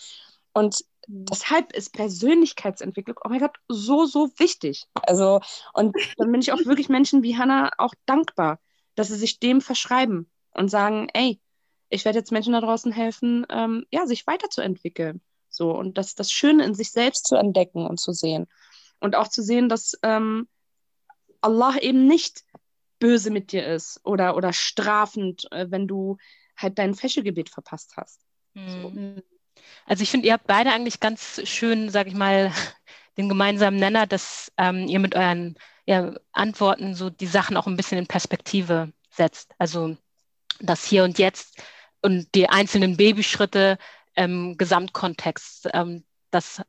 [0.53, 4.85] Und deshalb ist Persönlichkeitsentwicklung, oh mein Gott, so, so wichtig.
[4.93, 5.39] Also,
[5.73, 8.59] und dann bin ich auch wirklich Menschen wie Hannah auch dankbar,
[8.95, 11.39] dass sie sich dem verschreiben und sagen, ey,
[11.89, 15.21] ich werde jetzt Menschen da draußen helfen, ähm, ja, sich weiterzuentwickeln.
[15.49, 18.47] So, und das, das Schöne in sich selbst zu entdecken und zu sehen.
[18.99, 20.47] Und auch zu sehen, dass ähm,
[21.41, 22.43] Allah eben nicht
[23.01, 26.17] böse mit dir ist oder, oder strafend, äh, wenn du
[26.55, 28.21] halt dein Fächelgebet verpasst hast.
[28.53, 28.89] So.
[28.89, 29.21] Mhm.
[29.85, 32.51] Also ich finde, ihr habt beide eigentlich ganz schön, sag ich mal,
[33.17, 37.75] den gemeinsamen Nenner, dass ähm, ihr mit euren ja, Antworten so die Sachen auch ein
[37.75, 39.51] bisschen in Perspektive setzt.
[39.57, 39.97] Also
[40.59, 41.61] das Hier und Jetzt
[42.01, 43.77] und die einzelnen Babyschritte
[44.15, 45.69] im Gesamtkontext.
[45.73, 46.61] Ähm, das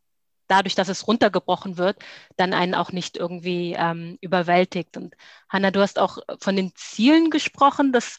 [0.53, 1.97] dadurch, dass es runtergebrochen wird,
[2.37, 4.97] dann einen auch nicht irgendwie ähm, überwältigt.
[4.99, 5.15] Und
[5.49, 7.91] Hanna, du hast auch von den Zielen gesprochen.
[7.93, 8.19] Das,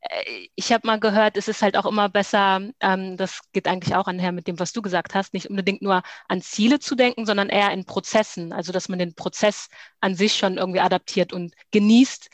[0.00, 3.96] äh, ich habe mal gehört, es ist halt auch immer besser, ähm, das geht eigentlich
[3.96, 7.26] auch einher mit dem, was du gesagt hast, nicht unbedingt nur an Ziele zu denken,
[7.26, 8.52] sondern eher in Prozessen.
[8.52, 9.68] Also, dass man den Prozess
[10.00, 12.30] an sich schon irgendwie adaptiert und genießt.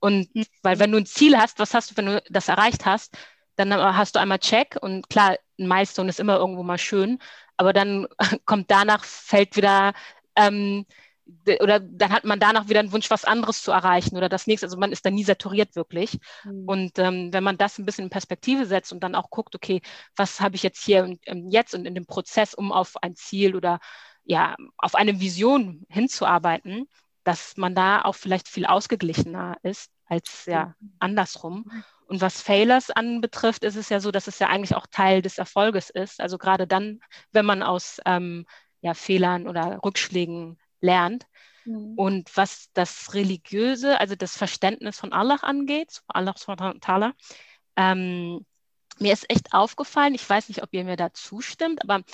[0.00, 0.46] Und mhm.
[0.62, 3.16] weil wenn du ein Ziel hast, was hast du, wenn du das erreicht hast,
[3.56, 7.18] dann hast du einmal Check und klar, ein Milestone ist immer irgendwo mal schön,
[7.62, 8.08] aber dann
[8.44, 9.92] kommt danach, fällt wieder
[10.34, 10.84] ähm,
[11.60, 14.66] oder dann hat man danach wieder einen Wunsch, was anderes zu erreichen oder das nächste.
[14.66, 16.18] Also man ist dann nie saturiert wirklich.
[16.42, 16.64] Mhm.
[16.66, 19.80] Und ähm, wenn man das ein bisschen in Perspektive setzt und dann auch guckt, okay,
[20.16, 23.14] was habe ich jetzt hier und ähm, jetzt und in dem Prozess, um auf ein
[23.14, 23.78] Ziel oder
[24.24, 26.88] ja, auf eine Vision hinzuarbeiten,
[27.22, 31.70] dass man da auch vielleicht viel ausgeglichener ist als ja andersrum.
[32.12, 35.38] Und was Failures anbetrifft, ist es ja so, dass es ja eigentlich auch Teil des
[35.38, 36.20] Erfolges ist.
[36.20, 37.00] Also gerade dann,
[37.30, 38.44] wenn man aus ähm,
[38.82, 41.26] ja, Fehlern oder Rückschlägen lernt.
[41.64, 41.94] Mhm.
[41.96, 47.12] Und was das Religiöse, also das Verständnis von Allah angeht, Allah subhanahu
[47.76, 48.44] ähm,
[48.98, 52.04] mir ist echt aufgefallen, ich weiß nicht, ob ihr mir da zustimmt, aber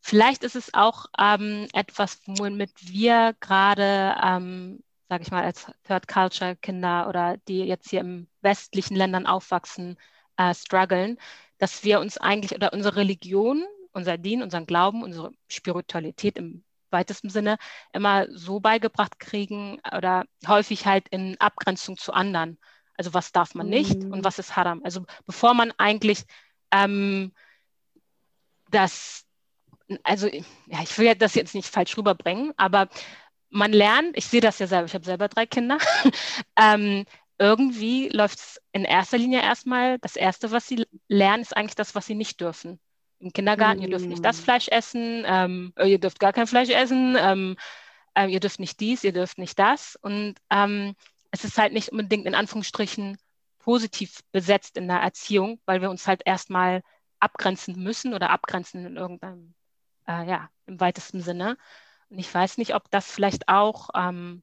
[0.00, 6.08] vielleicht ist es auch ähm, etwas, womit wir gerade, ähm, sage ich mal, als Third
[6.08, 9.98] Culture Kinder oder die jetzt hier im westlichen Ländern aufwachsen,
[10.38, 11.18] äh, strugglen,
[11.58, 17.28] dass wir uns eigentlich oder unsere Religion, unser Dien, unseren Glauben, unsere Spiritualität im weitesten
[17.28, 17.58] Sinne
[17.92, 22.58] immer so beigebracht kriegen oder häufig halt in Abgrenzung zu anderen.
[22.96, 24.14] Also was darf man nicht mhm.
[24.14, 24.80] und was ist Haram.
[24.82, 26.24] Also bevor man eigentlich
[26.70, 27.34] ähm,
[28.70, 29.26] das,
[30.04, 32.88] also ja, ich will das jetzt nicht falsch rüberbringen, aber
[33.52, 35.78] man lernt, ich sehe das ja selber, ich habe selber drei Kinder,
[36.58, 37.04] ähm,
[37.38, 41.94] irgendwie läuft es in erster Linie erstmal, das Erste, was sie lernen, ist eigentlich das,
[41.94, 42.80] was sie nicht dürfen
[43.22, 43.82] im Kindergarten, mm.
[43.84, 44.42] ihr dürft nicht das mm.
[44.42, 47.56] Fleisch essen, ähm, ihr dürft gar kein Fleisch essen, ähm,
[48.14, 49.96] äh, ihr dürft nicht dies, ihr dürft nicht das.
[50.02, 50.94] Und ähm,
[51.30, 53.16] es ist halt nicht unbedingt in Anführungsstrichen
[53.60, 56.82] positiv besetzt in der Erziehung, weil wir uns halt erstmal
[57.20, 59.54] abgrenzen müssen oder abgrenzen in irgendeinem,
[60.08, 61.56] äh, ja, im weitesten Sinne.
[62.12, 64.42] Und ich weiß nicht, ob das vielleicht auch ähm,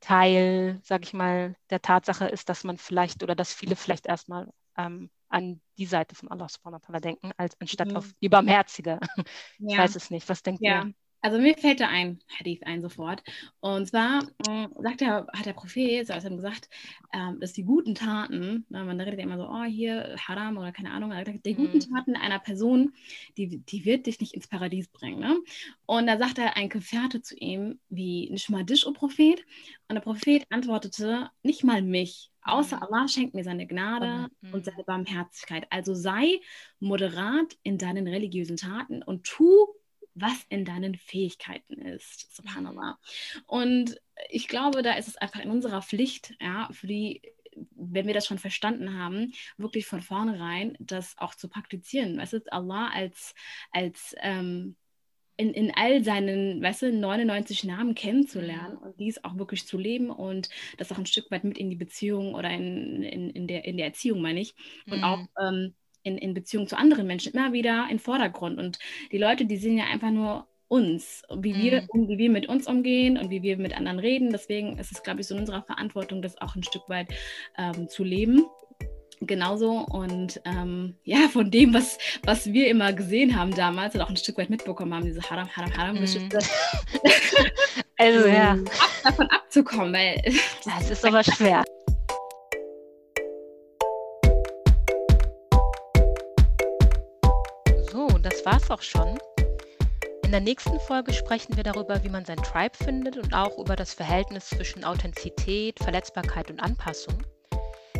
[0.00, 4.52] Teil, sag ich mal, der Tatsache ist, dass man vielleicht oder dass viele vielleicht erstmal
[4.76, 7.98] ähm, an die Seite von Allah subhanahu wa ta'ala denken, als anstatt mhm.
[7.98, 8.98] auf die Barmherzige.
[9.58, 9.70] Ja.
[9.70, 10.28] Ich weiß es nicht.
[10.28, 10.86] Was denkt ja.
[10.86, 10.94] ihr?
[11.24, 13.22] Also mir fällt da ein Hadith ein sofort.
[13.60, 16.68] Und zwar äh, sagt der, hat der Prophet also gesagt,
[17.12, 20.58] äh, dass die guten Taten, na, ne, man redet ja immer so, oh hier Haram
[20.58, 21.94] oder keine Ahnung, die guten mhm.
[21.94, 22.92] Taten einer Person,
[23.38, 25.20] die, die wird dich nicht ins Paradies bringen.
[25.20, 25.40] Ne?
[25.86, 29.46] Und da sagt er ein Gefährte zu ihm, wie nicht mal dich, o Prophet.
[29.88, 32.82] Und der Prophet antwortete, nicht mal mich, außer mhm.
[32.82, 34.52] Allah schenkt mir seine Gnade mhm.
[34.52, 35.66] und seine Barmherzigkeit.
[35.70, 36.42] Also sei
[36.80, 39.68] moderat in deinen religiösen Taten und tu
[40.14, 42.34] was in deinen Fähigkeiten ist.
[42.34, 42.98] Subhanallah.
[43.46, 44.00] Und
[44.30, 47.22] ich glaube, da ist es einfach in unserer Pflicht, ja, für die
[47.76, 52.18] wenn wir das schon verstanden haben, wirklich von vornherein das auch zu praktizieren.
[52.18, 53.34] Weißt du, Allah als,
[53.70, 54.76] als ähm,
[55.36, 60.10] in, in all seinen, weißt du, 99 Namen kennenzulernen und dies auch wirklich zu leben
[60.10, 60.48] und
[60.78, 63.76] das auch ein Stück weit mit in die Beziehung oder in, in, in, der, in
[63.76, 64.54] der Erziehung, meine ich.
[64.86, 65.04] Und mhm.
[65.04, 65.74] auch ähm,
[66.04, 68.58] in, in Beziehung zu anderen Menschen immer wieder in Vordergrund.
[68.58, 68.78] Und
[69.10, 72.08] die Leute, die sehen ja einfach nur uns, wie wir, mhm.
[72.08, 74.30] wie wir mit uns umgehen und wie wir mit anderen reden.
[74.30, 77.08] Deswegen ist es, glaube ich, so in unserer Verantwortung, das auch ein Stück weit
[77.58, 78.44] ähm, zu leben.
[79.20, 84.10] Genauso und ähm, ja, von dem, was, was wir immer gesehen haben damals und auch
[84.10, 86.38] ein Stück weit mitbekommen haben, diese Haram, Haram, Haram-Geschichte.
[86.38, 87.10] Mhm.
[87.98, 88.52] also ja.
[88.52, 88.58] Ab,
[89.04, 90.22] davon abzukommen, weil.
[90.64, 91.64] Das ist aber schwer.
[98.44, 99.18] Das war's auch schon.
[100.24, 103.76] In der nächsten Folge sprechen wir darüber, wie man sein Tribe findet und auch über
[103.76, 107.16] das Verhältnis zwischen Authentizität, Verletzbarkeit und Anpassung.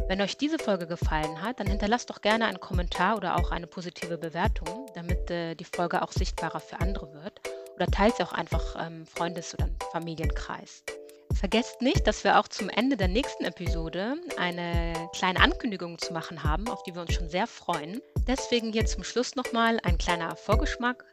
[0.08, 3.66] Wenn euch diese Folge gefallen hat, dann hinterlasst doch gerne einen Kommentar oder auch eine
[3.66, 7.40] positive Bewertung, damit äh, die Folge auch sichtbarer für andere wird.
[7.76, 10.84] Oder teilt sie auch einfach ähm, Freundes- oder Familienkreis.
[11.32, 16.42] Vergesst nicht, dass wir auch zum Ende der nächsten Episode eine kleine Ankündigung zu machen
[16.42, 18.00] haben, auf die wir uns schon sehr freuen.
[18.26, 21.04] Deswegen hier zum Schluss nochmal ein kleiner Vorgeschmack.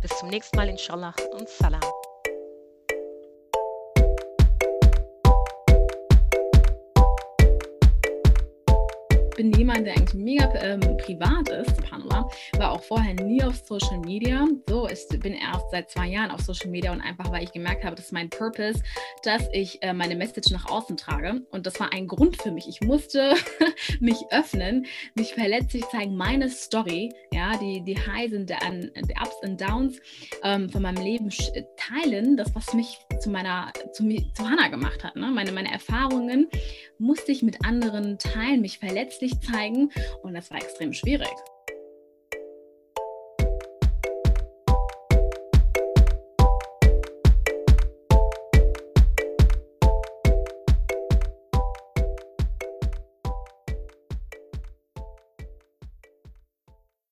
[0.00, 1.80] Bis zum nächsten Mal, inshallah und Salam.
[9.34, 12.28] Bin jemand, der eigentlich mega ähm, privat ist, subhanallah,
[12.58, 14.46] war auch vorher nie auf Social Media.
[14.68, 17.84] So, ich bin erst seit zwei Jahren auf Social Media und einfach, weil ich gemerkt
[17.84, 18.82] habe, das ist mein Purpose,
[19.22, 21.42] dass ich äh, meine Message nach außen trage.
[21.50, 22.68] Und das war ein Grund für mich.
[22.68, 23.34] Ich musste
[24.00, 29.60] mich öffnen, mich verletzlich zeigen, meine Story, ja, die, die Highs und die Ups und
[29.60, 30.00] Downs
[30.42, 31.30] ähm, von meinem Leben
[31.76, 34.04] teilen, das, was mich zu meiner, zu,
[34.34, 35.16] zu Hannah gemacht hat.
[35.16, 35.30] Ne?
[35.30, 36.48] Meine, meine Erfahrungen
[36.98, 39.90] musste ich mit anderen teilen, mich verletzlich zeigen
[40.22, 41.28] und das war extrem schwierig.